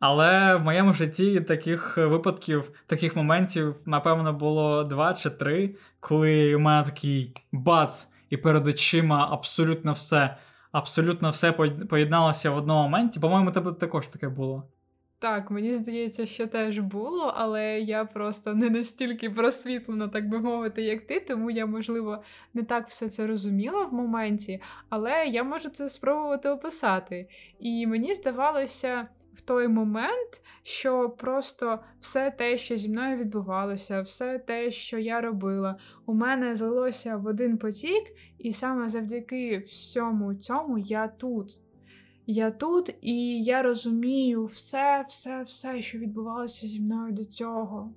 Але 0.00 0.54
в 0.54 0.60
моєму 0.60 0.94
житті 0.94 1.40
таких 1.40 1.96
випадків, 1.96 2.70
таких 2.86 3.16
моментів, 3.16 3.74
напевно, 3.86 4.32
було 4.32 4.84
два 4.84 5.14
чи 5.14 5.30
три, 5.30 5.74
коли 6.00 6.54
у 6.54 6.58
мене 6.58 6.84
такий 6.84 7.34
бац, 7.52 8.08
і 8.30 8.36
перед 8.36 8.66
очима 8.66 9.28
абсолютно 9.30 9.92
все. 9.92 10.36
Абсолютно 10.72 11.30
все 11.30 11.52
поєдналося 11.88 12.50
в 12.50 12.56
одному 12.56 12.82
моменті. 12.82 13.20
По-моєму, 13.20 13.50
тебе 13.50 13.72
також 13.72 14.08
таке 14.08 14.28
було. 14.28 14.68
Так, 15.20 15.50
мені 15.50 15.72
здається, 15.72 16.26
що 16.26 16.46
теж 16.46 16.78
було, 16.78 17.32
але 17.36 17.80
я 17.80 18.04
просто 18.04 18.54
не 18.54 18.70
настільки 18.70 19.30
просвітлена, 19.30 20.08
так 20.08 20.28
би 20.28 20.38
мовити, 20.38 20.82
як 20.82 21.06
ти, 21.06 21.20
тому 21.20 21.50
я, 21.50 21.66
можливо, 21.66 22.22
не 22.54 22.62
так 22.62 22.88
все 22.88 23.08
це 23.08 23.26
розуміла 23.26 23.84
в 23.84 23.92
моменті, 23.92 24.62
але 24.88 25.26
я 25.26 25.44
можу 25.44 25.68
це 25.68 25.88
спробувати 25.88 26.48
описати. 26.48 27.28
І 27.60 27.86
мені 27.86 28.14
здавалося 28.14 29.08
в 29.38 29.40
той 29.40 29.68
момент, 29.68 30.42
що 30.62 31.10
просто 31.10 31.78
все 32.00 32.30
те, 32.30 32.58
що 32.58 32.76
зі 32.76 32.88
мною 32.88 33.16
відбувалося, 33.16 34.00
все 34.00 34.38
те, 34.38 34.70
що 34.70 34.98
я 34.98 35.20
робила, 35.20 35.78
у 36.06 36.14
мене 36.14 36.56
злилося 36.56 37.16
в 37.16 37.26
один 37.26 37.58
потік, 37.58 38.02
і 38.38 38.52
саме 38.52 38.88
завдяки 38.88 39.58
всьому 39.58 40.34
цьому 40.34 40.78
я 40.78 41.08
тут. 41.08 41.60
Я 42.26 42.50
тут 42.50 42.94
і 43.00 43.42
я 43.42 43.62
розумію 43.62 44.44
все, 44.44 45.04
все, 45.08 45.42
все, 45.42 45.82
що 45.82 45.98
відбувалося 45.98 46.66
зі 46.66 46.80
мною 46.80 47.12
до 47.12 47.24
цього. 47.24 47.94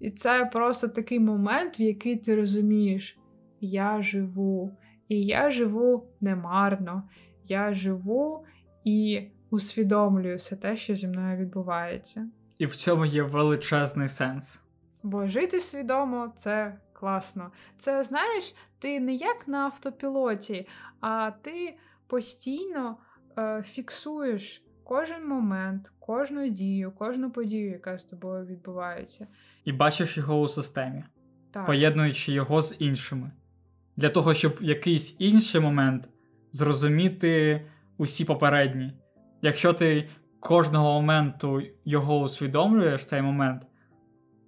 І 0.00 0.10
це 0.10 0.50
просто 0.52 0.88
такий 0.88 1.20
момент, 1.20 1.80
в 1.80 1.82
який 1.82 2.16
ти 2.16 2.36
розумієш, 2.36 3.18
я 3.60 4.02
живу, 4.02 4.76
і 5.08 5.24
я 5.24 5.50
живу 5.50 6.06
немарно, 6.20 7.02
я 7.44 7.74
живу 7.74 8.44
і 8.84 9.22
усвідомлюю 9.52 10.36
все 10.36 10.56
те, 10.56 10.76
що 10.76 10.96
зі 10.96 11.08
мною 11.08 11.36
відбувається. 11.36 12.28
І 12.58 12.66
в 12.66 12.76
цьому 12.76 13.04
є 13.04 13.22
величезний 13.22 14.08
сенс. 14.08 14.62
Бо 15.02 15.26
жити 15.26 15.60
свідомо 15.60 16.32
це 16.36 16.78
класно. 16.92 17.50
Це 17.78 18.02
знаєш, 18.02 18.54
ти 18.78 19.00
не 19.00 19.14
як 19.14 19.48
на 19.48 19.58
автопілоті, 19.58 20.68
а 21.00 21.30
ти 21.42 21.76
постійно 22.06 22.96
е, 23.38 23.62
фіксуєш 23.62 24.62
кожен 24.84 25.28
момент, 25.28 25.92
кожну 25.98 26.48
дію, 26.48 26.92
кожну 26.98 27.30
подію, 27.30 27.70
яка 27.70 27.98
з 27.98 28.04
тобою 28.04 28.46
відбувається. 28.46 29.26
І 29.64 29.72
бачиш 29.72 30.16
його 30.16 30.40
у 30.40 30.48
системі, 30.48 31.04
так. 31.50 31.66
поєднуючи 31.66 32.32
його 32.32 32.62
з 32.62 32.76
іншими. 32.78 33.30
Для 33.96 34.08
того, 34.08 34.34
щоб 34.34 34.58
якийсь 34.60 35.16
інший 35.18 35.60
момент 35.60 36.08
зрозуміти 36.52 37.62
усі 37.96 38.24
попередні. 38.24 38.92
Якщо 39.42 39.72
ти 39.72 40.08
кожного 40.40 40.92
моменту 40.92 41.62
його 41.84 42.20
усвідомлюєш, 42.20 43.04
цей 43.04 43.22
момент, 43.22 43.62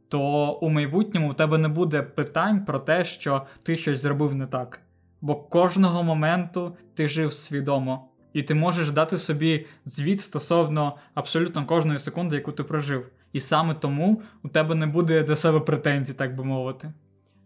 то 0.09 0.52
у 0.52 0.68
майбутньому 0.68 1.30
в 1.30 1.35
тебе 1.35 1.59
не 1.59 1.68
буде 1.68 2.02
питань 2.02 2.64
про 2.64 2.78
те, 2.78 3.04
що 3.04 3.46
ти 3.62 3.76
щось 3.76 4.02
зробив 4.02 4.35
не 4.35 4.46
так. 4.46 4.80
Бо 5.20 5.37
кожного 5.37 6.02
моменту 6.02 6.76
ти 6.94 7.09
жив 7.09 7.33
свідомо 7.33 8.09
і 8.33 8.42
ти 8.42 8.54
можеш 8.54 8.90
дати 8.90 9.18
собі 9.18 9.66
звіт 9.85 10.20
стосовно 10.20 10.96
абсолютно 11.14 11.66
кожної 11.66 11.98
секунди, 11.98 12.37
яку 12.37 12.52
ти 12.52 12.62
прожив. 12.62 13.11
І 13.33 13.40
саме 13.40 13.74
тому 13.74 14.22
у 14.42 14.48
тебе 14.48 14.74
не 14.74 14.87
буде 14.87 15.22
до 15.22 15.37
себе 15.37 15.61
претензій, 15.61 16.14
так 16.14 16.37
би 16.37 16.44
мовити. 16.44 16.92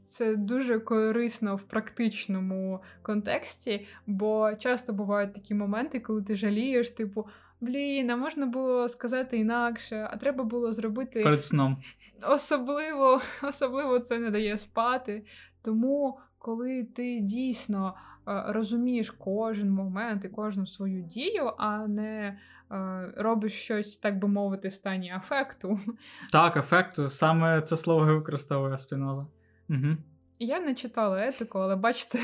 Це 0.08 0.36
дуже 0.36 0.80
корисно 0.80 1.56
в 1.56 1.62
практичному 1.62 2.80
контексті, 3.02 3.86
бо 4.06 4.54
часто 4.58 4.92
бувають 4.92 5.34
такі 5.34 5.54
моменти, 5.54 6.00
коли 6.00 6.22
ти 6.22 6.36
жалієш, 6.36 6.90
типу, 6.90 7.26
блін, 7.60 8.10
а 8.10 8.16
можна 8.16 8.46
було 8.46 8.88
сказати 8.88 9.36
інакше, 9.36 10.08
а 10.10 10.16
треба 10.16 10.44
було 10.44 10.72
зробити 10.72 11.22
перед 11.22 11.44
сном. 11.44 11.76
Особливо, 12.22 13.20
особливо 13.42 14.00
це 14.00 14.18
не 14.18 14.30
дає 14.30 14.56
спати. 14.56 15.22
Тому, 15.62 16.18
коли 16.38 16.84
ти 16.84 17.20
дійсно 17.20 17.94
Е, 18.28 18.44
розумієш 18.48 19.10
кожен 19.10 19.70
момент 19.70 20.24
і 20.24 20.28
кожну 20.28 20.66
свою 20.66 21.02
дію, 21.02 21.52
а 21.58 21.86
не 21.86 22.38
е, 22.70 23.12
робиш 23.16 23.52
щось, 23.52 23.98
так 23.98 24.18
би 24.18 24.28
мовити, 24.28 24.68
в 24.68 24.72
стані 24.72 25.12
афекту. 25.12 25.78
Так, 26.32 26.56
афекту, 26.56 27.10
саме 27.10 27.60
це 27.60 27.76
слово 27.76 28.14
використовує 28.14 28.78
спіноза. 28.78 29.26
Угу. 29.70 29.96
Я 30.38 30.60
не 30.60 30.74
читала 30.74 31.18
етику, 31.20 31.58
але 31.58 31.76
бачите, 31.76 32.18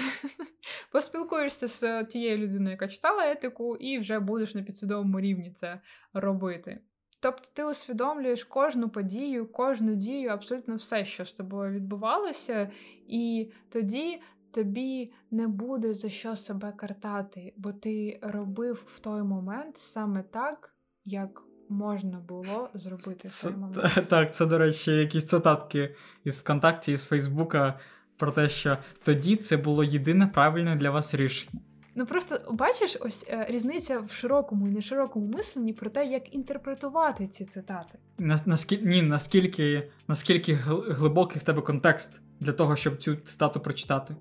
поспілкуєшся 0.93 1.67
з 1.67 2.05
тією 2.05 2.39
людиною, 2.39 2.71
яка 2.71 2.89
читала 2.89 3.31
етику, 3.31 3.77
і 3.77 3.99
вже 3.99 4.19
будеш 4.19 4.55
на 4.55 4.63
підсвідомому 4.63 5.21
рівні 5.21 5.51
це 5.51 5.81
робити. 6.13 6.81
Тобто 7.21 7.49
ти 7.55 7.65
усвідомлюєш 7.65 8.45
кожну 8.45 8.89
подію, 8.89 9.53
кожну 9.53 9.95
дію, 9.95 10.31
абсолютно 10.31 10.77
все, 10.77 11.05
що 11.05 11.25
з 11.25 11.33
тобою 11.33 11.73
відбувалося, 11.73 12.71
і 13.09 13.53
тоді 13.69 14.23
тобі 14.51 15.13
не 15.31 15.49
буде 15.49 15.95
за 15.95 16.09
що 16.09 16.37
себе 16.37 16.73
картати, 16.73 17.55
бо 17.57 17.73
ти 17.73 18.19
робив 18.23 18.85
в 18.87 19.01
той 19.01 19.23
момент 19.23 19.77
саме 19.77 20.23
так, 20.23 20.77
як 21.05 21.43
можна 21.69 22.19
було 22.29 22.69
зробити 22.75 23.29
Це, 23.29 23.51
момент. 23.51 24.09
так, 24.09 24.35
це, 24.35 24.47
до 24.47 24.59
речі, 24.59 24.91
якісь 24.91 25.27
цитатки 25.27 25.95
із 26.25 26.37
ВКонтакті, 26.39 26.93
із 26.93 27.05
Фейсбука 27.05 27.79
про 28.17 28.31
те, 28.33 28.49
що 28.49 28.79
тоді 29.05 29.37
це 29.37 29.57
було 29.57 29.85
єдине 29.85 30.27
правильне 30.27 30.77
для 30.77 30.91
вас 30.91 31.15
рішення. 31.15 31.61
Ну 31.97 32.07
просто 32.07 32.53
бачиш, 32.53 32.97
ось 33.01 33.27
е, 33.29 33.47
різниця 33.49 33.99
в 34.01 34.11
широкому 34.13 34.69
і 34.69 34.71
неширокому 34.71 35.27
мисленні 35.27 35.73
про 35.73 35.91
те, 35.91 36.07
як 36.07 36.35
інтерпретувати 36.35 37.27
ці 37.27 37.45
цитати. 37.45 37.99
Нас, 38.19 38.47
наскільки, 38.47 38.85
ні, 38.85 39.03
наскільки, 39.03 39.91
наскільки 40.09 40.55
глибокий 40.89 41.41
в 41.41 41.43
тебе 41.43 41.63
контекст 41.63 42.21
для 42.41 42.53
того, 42.53 42.77
щоб 42.77 42.97
цю 42.97 43.17
цитату 43.17 43.61
прочитати. 43.61 44.17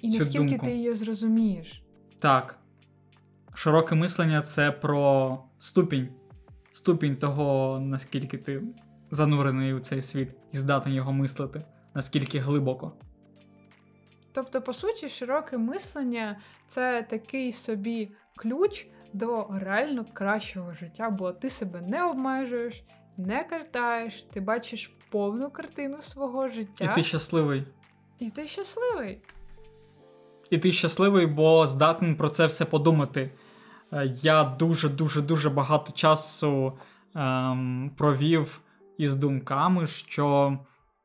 І 0.00 0.12
Цю 0.12 0.18
наскільки 0.18 0.38
думку. 0.48 0.66
ти 0.66 0.72
її 0.72 0.94
зрозумієш. 0.94 1.82
Так. 2.18 2.58
Широке 3.54 3.94
мислення 3.94 4.40
це 4.40 4.72
про 4.72 5.38
ступінь. 5.58 6.08
Ступінь 6.72 7.16
того, 7.16 7.78
наскільки 7.80 8.38
ти 8.38 8.62
занурений 9.10 9.74
у 9.74 9.80
цей 9.80 10.00
світ 10.02 10.28
і 10.52 10.56
здатний 10.56 10.94
його 10.94 11.12
мислити, 11.12 11.64
наскільки 11.94 12.38
глибоко. 12.38 12.92
Тобто, 14.32 14.62
по 14.62 14.72
суті, 14.72 15.08
широке 15.08 15.58
мислення 15.58 16.40
це 16.66 17.06
такий 17.10 17.52
собі 17.52 18.10
ключ 18.36 18.86
до 19.12 19.46
реально 19.50 20.06
кращого 20.12 20.72
життя, 20.72 21.10
бо 21.10 21.32
ти 21.32 21.50
себе 21.50 21.80
не 21.80 22.04
обмежуєш, 22.04 22.84
не 23.16 23.44
картаєш, 23.44 24.22
ти 24.32 24.40
бачиш 24.40 24.92
повну 25.10 25.50
картину 25.50 26.02
свого 26.02 26.48
життя, 26.48 26.84
І 26.84 26.94
ти 26.94 27.02
щасливий. 27.02 27.64
і 28.18 28.30
ти 28.30 28.48
щасливий. 28.48 29.20
І 30.50 30.58
ти 30.58 30.72
щасливий, 30.72 31.26
бо 31.26 31.66
здатен 31.66 32.16
про 32.16 32.28
це 32.28 32.46
все 32.46 32.64
подумати. 32.64 33.30
Е, 33.92 34.12
Я 34.22 34.44
дуже 34.44 34.88
дуже 35.20 35.50
багато 35.50 35.92
часу 35.92 36.72
ем, 37.14 37.90
провів 37.96 38.60
із 38.98 39.14
думками, 39.14 39.86
що 39.86 40.58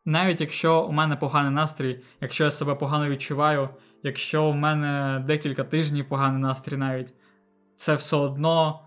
навіть 0.05 0.41
якщо 0.41 0.83
у 0.83 0.91
мене 0.91 1.15
поганий 1.15 1.51
настрій, 1.51 1.99
якщо 2.21 2.43
я 2.43 2.51
себе 2.51 2.75
погано 2.75 3.09
відчуваю, 3.09 3.69
якщо 4.03 4.43
у 4.43 4.53
мене 4.53 5.23
декілька 5.27 5.63
тижнів 5.63 6.09
поганий 6.09 6.41
настрій 6.41 6.77
навіть, 6.77 7.13
це 7.75 7.95
все 7.95 8.15
одно 8.15 8.79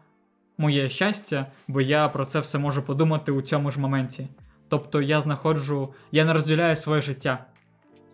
моє 0.58 0.88
щастя, 0.88 1.46
бо 1.68 1.80
я 1.80 2.08
про 2.08 2.24
це 2.24 2.40
все 2.40 2.58
можу 2.58 2.82
подумати 2.82 3.32
у 3.32 3.42
цьому 3.42 3.70
ж 3.70 3.80
моменті. 3.80 4.28
Тобто 4.68 5.02
я 5.02 5.20
знаходжу, 5.20 5.94
я 6.12 6.24
не 6.24 6.32
розділяю 6.32 6.76
своє 6.76 7.02
життя. 7.02 7.44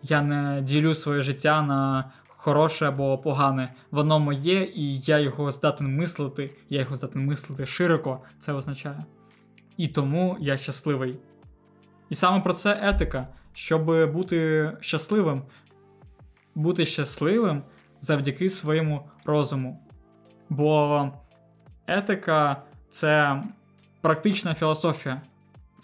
Я 0.03 0.21
не 0.21 0.61
ділю 0.61 0.95
своє 0.95 1.21
життя 1.21 1.61
на 1.61 2.11
хороше 2.45 2.85
або 2.85 3.17
погане. 3.17 3.73
Воно 3.91 4.19
моє, 4.19 4.63
і 4.63 4.99
я 4.99 5.19
його 5.19 5.51
здатен 5.51 5.95
мислити, 5.95 6.51
я 6.69 6.79
його 6.79 6.95
здатен 6.95 7.25
мислити 7.25 7.65
широко, 7.65 8.21
це 8.39 8.53
означає. 8.53 9.05
І 9.77 9.87
тому 9.87 10.37
я 10.39 10.57
щасливий. 10.57 11.19
І 12.09 12.15
саме 12.15 12.41
про 12.41 12.53
це 12.53 12.79
етика, 12.81 13.27
щоб 13.53 14.11
бути 14.11 14.71
щасливим, 14.81 15.41
бути 16.55 16.85
щасливим 16.85 17.63
завдяки 18.01 18.49
своєму 18.49 19.09
розуму. 19.25 19.79
Бо 20.49 21.09
етика 21.87 22.63
це 22.89 23.43
практична 24.01 24.53
філософія. 24.53 25.21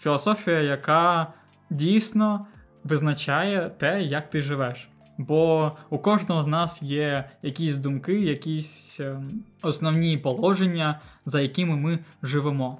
Філософія, 0.00 0.60
яка 0.60 1.32
дійсно 1.70 2.46
визначає 2.84 3.70
те, 3.70 4.02
як 4.02 4.30
ти 4.30 4.42
живеш. 4.42 4.91
Бо 5.28 5.72
у 5.90 5.98
кожного 5.98 6.42
з 6.42 6.46
нас 6.46 6.82
є 6.82 7.30
якісь 7.42 7.76
думки, 7.76 8.20
якісь 8.20 9.00
ем, 9.00 9.42
основні 9.62 10.18
положення, 10.18 11.00
за 11.26 11.40
якими 11.40 11.76
ми 11.76 11.98
живемо. 12.22 12.78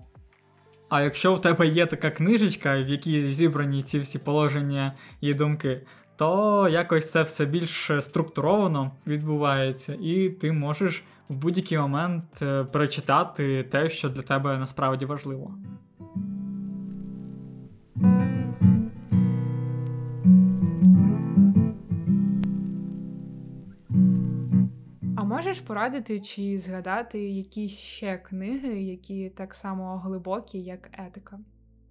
А 0.88 1.02
якщо 1.02 1.34
в 1.34 1.40
тебе 1.40 1.66
є 1.66 1.86
така 1.86 2.10
книжечка, 2.10 2.82
в 2.82 2.88
якій 2.88 3.32
зібрані 3.32 3.82
ці 3.82 4.00
всі 4.00 4.18
положення 4.18 4.92
і 5.20 5.34
думки, 5.34 5.80
то 6.16 6.68
якось 6.68 7.10
це 7.10 7.22
все 7.22 7.46
більш 7.46 7.90
структуровано 8.00 8.90
відбувається, 9.06 9.96
і 10.00 10.28
ти 10.28 10.52
можеш 10.52 11.04
в 11.28 11.34
будь-який 11.34 11.78
момент 11.78 12.24
е, 12.42 12.64
перечитати 12.64 13.62
те, 13.62 13.90
що 13.90 14.08
для 14.08 14.22
тебе 14.22 14.58
насправді 14.58 15.04
важливо. 15.04 15.54
Можеш 25.46 25.60
порадити 25.60 26.20
чи 26.20 26.58
згадати 26.58 27.30
якісь 27.30 27.78
ще 27.78 28.18
книги, 28.18 28.82
які 28.82 29.30
так 29.30 29.54
само 29.54 29.98
глибокі, 29.98 30.58
як 30.58 30.90
етика? 30.92 31.38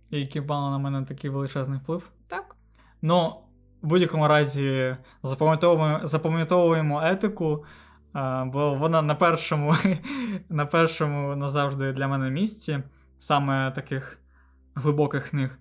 І 0.10 0.20
які 0.20 0.42
мали 0.42 0.72
на 0.72 0.78
мене 0.78 1.06
такий 1.06 1.30
величезний 1.30 1.80
вплив. 1.80 2.12
Так? 2.28 2.56
Ну, 3.02 3.36
в 3.82 3.88
будь-якому 3.88 4.28
разі 4.28 4.98
запам'ятовуємо, 5.24 6.00
запам'ятовуємо 6.04 7.02
етику, 7.04 7.66
бо 8.46 8.76
вона 8.80 9.02
на 9.02 9.16
першому, 9.16 9.76
на 10.50 10.66
першому 10.66 11.36
назавжди 11.36 11.92
для 11.92 12.08
мене 12.08 12.30
місці, 12.30 12.80
саме 13.20 13.72
таких 13.72 14.20
глибоких 14.76 15.30
книг. 15.30 15.60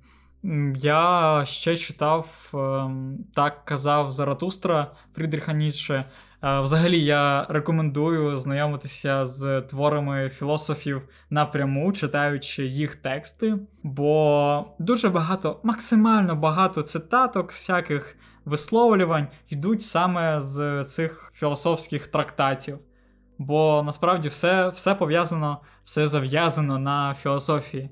Я 0.77 1.43
ще 1.47 1.77
читав 1.77 2.51
ем, 2.55 3.19
так 3.35 3.65
казав 3.65 4.11
Заратустра 4.11 4.93
Фрідріха 5.15 5.53
Ніцше. 5.53 6.05
Взагалі, 6.43 7.05
я 7.05 7.47
рекомендую 7.49 8.39
знайомитися 8.39 9.27
з 9.27 9.61
творами 9.61 10.31
філософів 10.31 11.03
напряму, 11.31 11.93
читаючи 11.93 12.67
їх 12.67 12.97
тексти, 12.97 13.59
бо 13.83 14.65
дуже 14.79 15.09
багато, 15.09 15.61
максимально 15.63 16.37
багато 16.37 16.83
цитаток, 16.83 17.51
всяких 17.51 18.17
висловлювань 18.45 19.27
йдуть 19.49 19.83
саме 19.83 20.41
з 20.41 20.85
цих 20.85 21.33
філософських 21.35 22.07
трактатів. 22.07 22.79
Бо 23.39 23.83
насправді 23.87 24.29
все, 24.29 24.69
все 24.69 24.95
пов'язано, 24.95 25.61
все 25.85 26.09
зав'язано 26.09 26.79
на 26.79 27.15
філософії. 27.15 27.91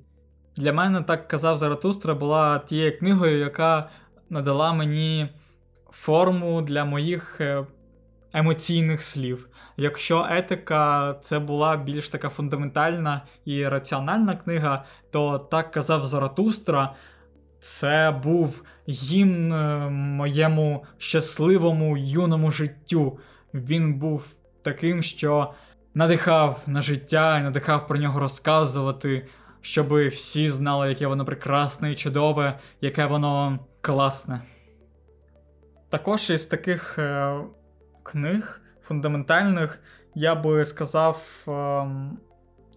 Для 0.56 0.72
мене, 0.72 1.02
так 1.02 1.28
казав 1.28 1.56
Заратустра, 1.56 2.14
була 2.14 2.58
тією 2.58 2.98
книгою, 2.98 3.38
яка 3.38 3.90
надала 4.30 4.72
мені 4.72 5.28
форму 5.90 6.62
для 6.62 6.84
моїх 6.84 7.40
е, 7.40 7.66
емоційних 8.32 9.02
слів. 9.02 9.48
Якщо 9.76 10.26
етика 10.30 11.14
це 11.20 11.38
була 11.38 11.76
більш 11.76 12.10
така 12.10 12.28
фундаментальна 12.28 13.22
і 13.44 13.68
раціональна 13.68 14.36
книга, 14.36 14.84
то 15.10 15.38
так 15.38 15.70
казав 15.70 16.06
Заратустра, 16.06 16.94
це 17.60 18.20
був 18.22 18.62
гімн 18.88 19.52
е, 19.52 19.90
моєму 19.90 20.84
щасливому 20.98 21.96
юному 21.96 22.50
життю. 22.50 23.18
Він 23.54 23.94
був 23.94 24.24
таким, 24.62 25.02
що 25.02 25.52
надихав 25.94 26.62
на 26.66 26.82
життя 26.82 27.40
надихав 27.40 27.86
про 27.86 27.98
нього 27.98 28.20
розказувати, 28.20 29.26
щоб 29.60 30.08
всі 30.08 30.48
знали, 30.48 30.88
яке 30.88 31.06
воно 31.06 31.24
прекрасне 31.24 31.92
і 31.92 31.94
чудове, 31.94 32.58
яке 32.80 33.06
воно 33.06 33.58
класне. 33.80 34.42
Також 35.90 36.30
із 36.30 36.44
таких 36.46 36.98
е, 36.98 37.34
книг 38.10 38.60
фундаментальних 38.82 39.78
я 40.14 40.34
би 40.34 40.64
сказав, 40.64 41.22
ем, 41.48 42.18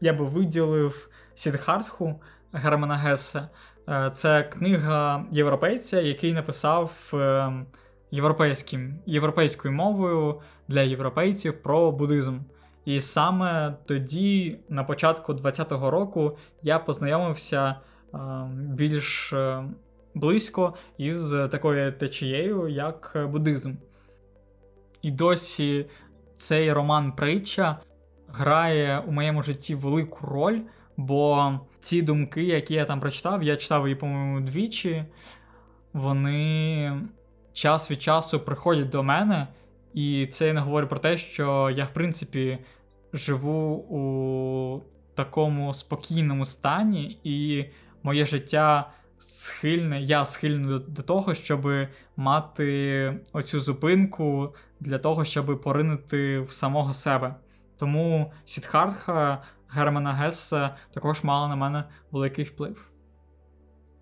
я 0.01 0.13
би 0.13 0.25
виділив 0.25 1.09
Сідхартху 1.36 2.21
Германа 2.53 2.95
Гессе. 2.95 3.47
Е, 3.89 4.11
Це 4.13 4.43
книга 4.43 5.25
європейця, 5.32 6.01
який 6.01 6.34
написав 6.34 7.11
ем, 7.13 7.65
європейським, 8.11 8.99
європейською 9.05 9.73
мовою 9.73 10.41
для 10.67 10.82
європейців 10.82 11.61
про 11.61 11.91
буддизм. 11.91 12.39
І 12.86 13.01
саме 13.01 13.75
тоді, 13.86 14.59
на 14.69 14.84
початку 14.84 15.34
20-го 15.34 15.91
року, 15.91 16.38
я 16.61 16.79
познайомився 16.79 17.75
ем, 18.13 18.51
більш 18.53 19.34
близько 20.13 20.73
із 20.97 21.32
такою 21.51 21.91
течією, 21.91 22.67
як 22.67 23.27
буддизм. 23.32 23.73
І 25.02 25.12
досі 25.12 25.86
цей 26.38 26.74
роман 26.74 27.12
Притча 27.12 27.80
грає 28.28 28.99
у 29.08 29.12
моєму 29.12 29.43
житті 29.43 29.76
велику 29.76 30.28
роль, 30.28 30.60
бо 30.97 31.52
ці 31.82 32.02
думки, 32.02 32.43
які 32.43 32.74
я 32.74 32.86
там 32.86 32.99
прочитав, 32.99 33.43
я 33.43 33.56
читав 33.56 33.88
її, 33.88 33.95
по-моєму, 33.95 34.41
двічі, 34.41 35.06
вони 35.93 37.02
час 37.54 37.91
від 37.91 38.02
часу 38.02 38.39
приходять 38.39 38.89
до 38.89 39.04
мене, 39.04 39.47
і 39.93 40.28
це 40.32 40.47
я 40.47 40.54
не 40.54 40.60
говорю 40.60 40.88
про 40.88 40.99
те, 40.99 41.18
що 41.18 41.70
я, 41.70 41.86
в 41.86 41.93
принципі, 41.93 42.58
живу 43.14 43.76
у 43.76 44.82
такому 45.16 45.74
спокійному 45.74 46.45
стані, 46.45 47.20
і 47.24 47.66
моє 48.04 48.26
життя 48.26 48.91
схильне, 49.20 50.02
я 50.02 50.26
схильний 50.26 50.68
до, 50.68 50.80
до 50.80 51.02
того, 51.02 51.34
щоб 51.34 51.72
мати 52.16 53.14
оцю 53.34 53.60
зупинку 53.60 54.56
для 54.82 54.97
того, 54.97 55.25
щоб 55.25 55.61
поринути 55.61 56.39
в 56.39 56.51
самого 56.51 56.93
себе. 56.93 57.36
Тому 57.77 58.32
Сідхартха 58.45 59.43
Германа 59.69 60.13
Гесса 60.13 60.75
також 60.93 61.23
мала 61.23 61.47
на 61.47 61.55
мене 61.55 61.84
великий 62.11 62.45
вплив. 62.45 62.91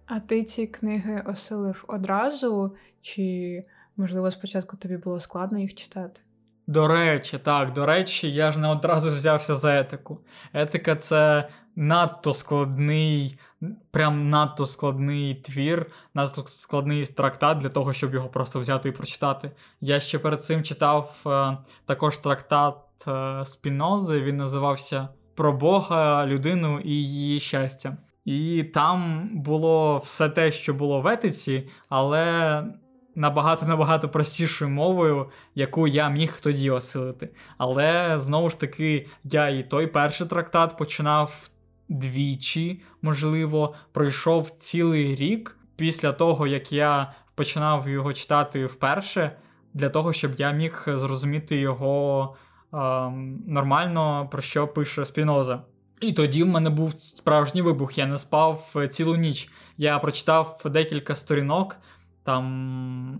А 0.05 0.19
ти 0.19 0.43
ці 0.43 0.67
книги 0.67 1.23
осилив 1.27 1.85
одразу, 1.87 2.75
чи, 3.01 3.61
можливо, 3.97 4.31
спочатку 4.31 4.77
тобі 4.77 4.97
було 4.97 5.19
складно 5.19 5.59
їх 5.59 5.75
читати? 5.75 6.21
До 6.67 6.87
речі, 6.87 7.37
так, 7.37 7.73
до 7.73 7.85
речі, 7.85 8.33
я 8.33 8.51
ж 8.51 8.59
не 8.59 8.67
одразу 8.67 9.15
взявся 9.15 9.55
за 9.55 9.79
етику. 9.79 10.19
Етика 10.53 10.95
це 10.95 11.49
надто 11.75 12.33
складний, 12.33 13.39
прям 13.91 14.29
надто 14.29 14.65
складний 14.65 15.35
твір, 15.35 15.85
надто 16.13 16.43
складний 16.47 17.05
трактат 17.05 17.57
для 17.57 17.69
того, 17.69 17.93
щоб 17.93 18.13
його 18.13 18.29
просто 18.29 18.59
взяти 18.59 18.89
і 18.89 18.91
прочитати. 18.91 19.51
Я 19.81 19.99
ще 19.99 20.19
перед 20.19 20.43
цим 20.43 20.63
читав 20.63 21.15
е, 21.25 21.57
також 21.85 22.17
трактат 22.17 22.77
е, 23.07 23.45
Спінози, 23.45 24.21
він 24.21 24.37
називався 24.37 25.07
Про 25.35 25.53
Бога, 25.53 26.25
людину 26.25 26.79
і 26.79 26.91
її 26.91 27.39
щастя. 27.39 27.97
І 28.25 28.63
там 28.63 29.29
було 29.33 29.97
все 29.97 30.29
те, 30.29 30.51
що 30.51 30.73
було 30.73 31.01
в 31.01 31.07
етиці, 31.07 31.69
але 31.89 32.63
набагато 33.15 33.65
набагато 33.65 34.09
простішою 34.09 34.71
мовою, 34.71 35.29
яку 35.55 35.87
я 35.87 36.09
міг 36.09 36.39
тоді 36.41 36.71
осилити. 36.71 37.29
Але 37.57 38.19
знову 38.19 38.49
ж 38.49 38.59
таки, 38.59 39.07
я 39.23 39.49
і 39.49 39.63
той 39.63 39.87
перший 39.87 40.27
трактат 40.27 40.77
починав 40.77 41.49
двічі, 41.89 42.81
можливо, 43.01 43.75
пройшов 43.91 44.49
цілий 44.49 45.15
рік 45.15 45.57
після 45.75 46.11
того, 46.11 46.47
як 46.47 46.71
я 46.71 47.13
починав 47.35 47.89
його 47.89 48.13
читати 48.13 48.65
вперше, 48.65 49.31
для 49.73 49.89
того, 49.89 50.13
щоб 50.13 50.31
я 50.37 50.51
міг 50.51 50.83
зрозуміти 50.87 51.57
його 51.57 52.35
е, 52.73 52.77
нормально, 53.47 54.27
про 54.31 54.41
що 54.41 54.67
пише 54.67 55.05
Спіноза. 55.05 55.61
І 56.01 56.13
тоді 56.13 56.43
в 56.43 56.47
мене 56.47 56.69
був 56.69 56.93
справжній 56.99 57.61
вибух. 57.61 57.97
Я 57.97 58.05
не 58.05 58.17
спав 58.17 58.75
цілу 58.89 59.15
ніч. 59.15 59.51
Я 59.77 59.99
прочитав 59.99 60.61
декілька 60.65 61.15
сторінок, 61.15 61.75
там 62.23 63.19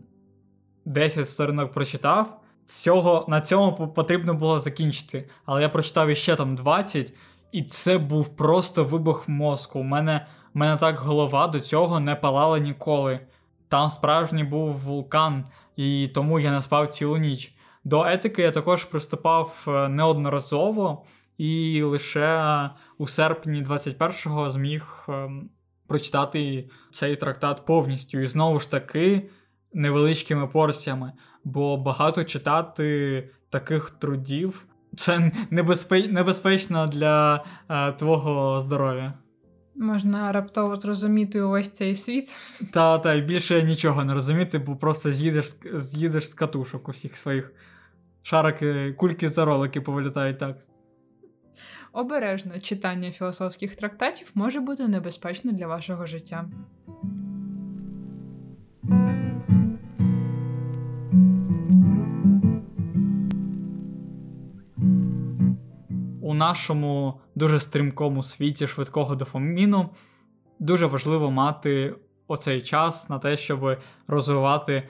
10 0.85 1.29
сторінок 1.29 1.73
прочитав. 1.73 2.41
Цього, 2.65 3.25
На 3.27 3.41
цьому 3.41 3.87
потрібно 3.87 4.33
було 4.33 4.59
закінчити. 4.59 5.29
Але 5.45 5.61
я 5.61 5.69
прочитав 5.69 6.09
іще 6.09 6.35
там 6.35 6.55
20, 6.55 7.13
і 7.51 7.63
це 7.63 7.97
був 7.97 8.35
просто 8.35 8.83
вибух 8.83 9.29
мозку. 9.29 9.79
У 9.79 9.83
мене 9.83 10.25
у 10.55 10.59
мене 10.59 10.77
так 10.77 10.99
голова 10.99 11.47
до 11.47 11.59
цього 11.59 11.99
не 11.99 12.15
палала 12.15 12.59
ніколи. 12.59 13.19
Там 13.67 13.89
справжній 13.89 14.43
був 14.43 14.75
вулкан, 14.75 15.45
і 15.75 16.07
тому 16.13 16.39
я 16.39 16.51
не 16.51 16.61
спав 16.61 16.87
цілу 16.87 17.17
ніч. 17.17 17.55
До 17.83 18.05
етики 18.05 18.41
я 18.41 18.51
також 18.51 18.85
приступав 18.85 19.65
е, 19.67 19.87
неодноразово, 19.89 21.05
і 21.37 21.81
лише 21.83 22.69
у 22.97 23.07
серпні 23.07 23.63
21-го 23.63 24.49
зміг 24.49 25.05
ем, 25.07 25.49
прочитати 25.87 26.69
цей 26.91 27.15
трактат 27.15 27.65
повністю. 27.65 28.19
І 28.19 28.27
знову 28.27 28.59
ж 28.59 28.71
таки 28.71 29.29
невеличкими 29.73 30.47
порціями, 30.47 31.13
бо 31.43 31.77
багато 31.77 32.23
читати 32.23 33.29
таких 33.49 33.89
трудів 33.89 34.65
це 34.99 35.31
небезпечно 36.09 36.87
для 36.87 37.43
е, 37.69 37.91
твого 37.91 38.59
здоров'я. 38.59 39.13
Можна 39.75 40.31
раптово 40.31 40.75
зрозуміти 40.75 41.41
увесь 41.41 41.69
цей 41.69 41.95
світ. 41.95 42.35
Та, 42.73 42.99
та, 42.99 43.13
і 43.13 43.21
більше 43.21 43.63
нічого 43.63 44.03
не 44.03 44.13
розуміти, 44.13 44.59
бо 44.59 44.75
просто 44.75 45.11
з'їдеш 45.11 45.45
з'їдеш 45.73 46.29
з 46.29 46.33
катушок 46.33 46.89
усіх 46.89 47.17
своїх 47.17 47.53
шарики, 48.21 48.93
кульки 48.93 49.29
за 49.29 49.45
ролики 49.45 49.81
повилітають 49.81 50.39
так. 50.39 50.57
Обережно 51.93 52.59
читання 52.59 53.11
філософських 53.11 53.75
трактатів 53.75 54.31
може 54.33 54.59
бути 54.59 54.87
небезпечно 54.87 55.51
для 55.51 55.67
вашого 55.67 56.05
життя. 56.05 56.45
У 66.29 66.33
нашому 66.33 67.21
дуже 67.35 67.59
стрімкому 67.59 68.23
світі 68.23 68.67
швидкого 68.67 69.15
дофаміну 69.15 69.89
дуже 70.59 70.85
важливо 70.85 71.31
мати 71.31 71.95
оцей 72.27 72.61
час 72.61 73.09
на 73.09 73.19
те, 73.19 73.37
щоб 73.37 73.77
розвивати 74.07 74.89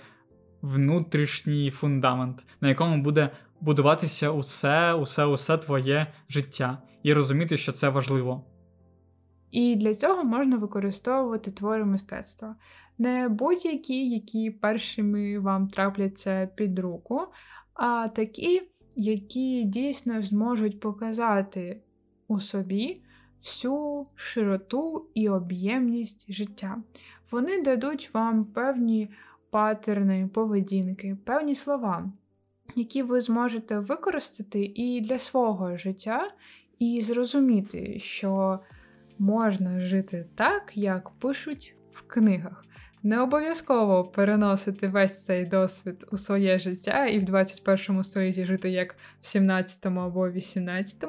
внутрішній 0.62 1.72
фундамент, 1.72 2.44
на 2.62 2.70
якому 2.70 3.04
буде 3.04 3.30
будуватися 3.62 4.32
усе, 4.32 4.94
усе, 4.94 5.26
усе 5.26 5.58
твоє 5.58 6.08
життя 6.30 6.82
і 7.04 7.14
розуміти, 7.14 7.58
що 7.58 7.72
це 7.72 7.90
важливо. 7.90 8.44
І 9.52 9.76
для 9.76 9.96
цього 9.96 10.24
можна 10.24 10.58
використовувати 10.58 11.52
твори 11.52 11.86
мистецтва. 11.86 12.56
Не 12.98 13.30
будь-які, 13.30 14.10
які 14.10 14.52
першими 14.52 15.40
вам 15.40 15.68
трапляться 15.68 16.50
під 16.56 16.80
руку, 16.80 17.22
а 17.74 18.08
такі, 18.08 18.62
які 18.96 19.64
дійсно 19.64 20.22
зможуть 20.22 20.80
показати 20.80 21.82
у 22.28 22.40
собі 22.40 23.02
всю 23.44 24.06
широту 24.16 25.06
і 25.14 25.30
об'ємність 25.30 26.34
життя. 26.34 26.78
Вони 27.32 27.62
дадуть 27.62 28.10
вам 28.14 28.46
певні 28.46 29.10
патерни, 29.50 30.30
поведінки, 30.34 31.18
певні 31.24 31.56
слова, 31.56 32.12
які 32.76 33.04
ви 33.04 33.22
зможете 33.22 33.80
використати 33.80 34.72
і 34.76 35.02
для 35.02 35.20
свого 35.20 35.78
життя, 35.78 36.32
і 36.80 37.02
зрозуміти, 37.02 38.00
що 38.00 38.60
можна 39.20 39.80
жити 39.80 40.26
так, 40.36 40.72
як 40.76 41.10
пишуть 41.10 41.76
в 41.92 42.02
книгах. 42.02 42.66
Не 43.04 43.22
обов'язково 43.22 44.04
переносити 44.04 44.88
весь 44.88 45.24
цей 45.26 45.46
досвід 45.46 46.08
у 46.12 46.18
своє 46.18 46.60
життя 46.60 47.06
і 47.06 47.20
в 47.20 47.26
21 47.26 48.04
столітті 48.04 48.46
жити 48.46 48.70
як 48.70 48.96
в 49.22 49.26
17 49.26 49.86
або 49.86 50.30
18, 50.30 51.06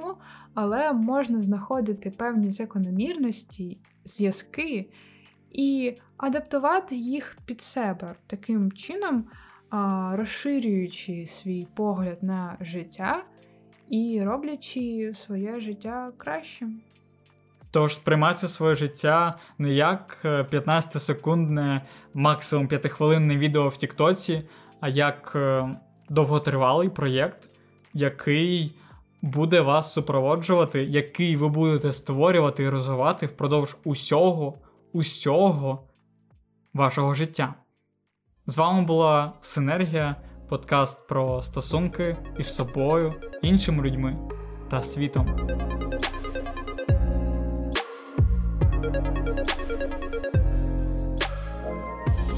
але 0.54 0.92
можна 0.92 1.40
знаходити 1.40 2.10
певні 2.10 2.50
закономірності, 2.50 3.78
зв'язки 4.04 4.86
і 5.52 5.96
адаптувати 6.16 6.96
їх 6.96 7.38
під 7.44 7.60
себе 7.60 8.14
таким 8.26 8.72
чином, 8.72 9.24
розширюючи 10.12 11.26
свій 11.26 11.66
погляд 11.74 12.22
на 12.22 12.56
життя 12.60 13.24
і 13.88 14.22
роблячи 14.24 15.12
своє 15.14 15.60
життя 15.60 16.12
кращим. 16.16 16.80
Тож 17.70 17.94
сприймати 17.94 18.48
своє 18.48 18.74
життя 18.74 19.38
не 19.58 19.72
як 19.72 20.18
15-секундне, 20.24 21.76
е, 21.76 21.82
максимум 22.14 22.68
5-хвилинне 22.68 23.38
відео 23.38 23.68
в 23.68 23.76
Тіктоці, 23.76 24.42
а 24.80 24.88
як 24.88 25.32
е, 25.36 25.68
довготривалий 26.08 26.88
проєкт, 26.88 27.50
який 27.94 28.74
буде 29.22 29.60
вас 29.60 29.92
супроводжувати, 29.92 30.84
який 30.84 31.36
ви 31.36 31.48
будете 31.48 31.92
створювати 31.92 32.62
і 32.62 32.68
розвивати 32.68 33.26
впродовж 33.26 33.76
усього, 33.84 34.58
усього 34.92 35.88
вашого 36.74 37.14
життя. 37.14 37.54
З 38.46 38.56
вами 38.56 38.82
була 38.82 39.32
Синергія, 39.40 40.16
подкаст 40.48 41.08
про 41.08 41.42
стосунки 41.42 42.16
із 42.38 42.54
собою, 42.54 43.14
іншими 43.42 43.82
людьми 43.82 44.16
та 44.70 44.82
світом. 44.82 45.26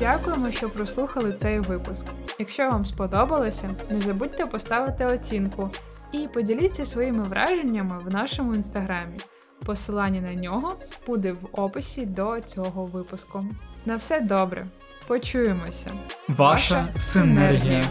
Дякуємо, 0.03 0.51
що 0.51 0.71
прослухали 0.71 1.33
цей 1.33 1.61
випуск. 1.61 2.07
Якщо 2.39 2.69
вам 2.69 2.85
сподобалося, 2.85 3.75
не 3.91 3.97
забудьте 3.97 4.47
поставити 4.47 5.07
оцінку 5.07 5.71
і 6.13 6.29
поділіться 6.29 6.87
своїми 6.87 7.23
враженнями 7.23 7.99
в 8.05 8.15
нашому 8.15 8.55
інстаграмі. 8.55 9.19
Посилання 9.67 10.21
на 10.21 10.35
нього 10.35 10.75
буде 11.07 11.33
в 11.33 11.49
описі 11.53 12.07
до 12.07 12.41
цього 12.41 12.85
випуску. 12.85 13.47
На 13.87 13.97
все 13.97 14.21
добре! 14.21 14.67
Почуємося! 15.07 15.91
Ваша 16.29 16.87
синергія! 17.01 17.85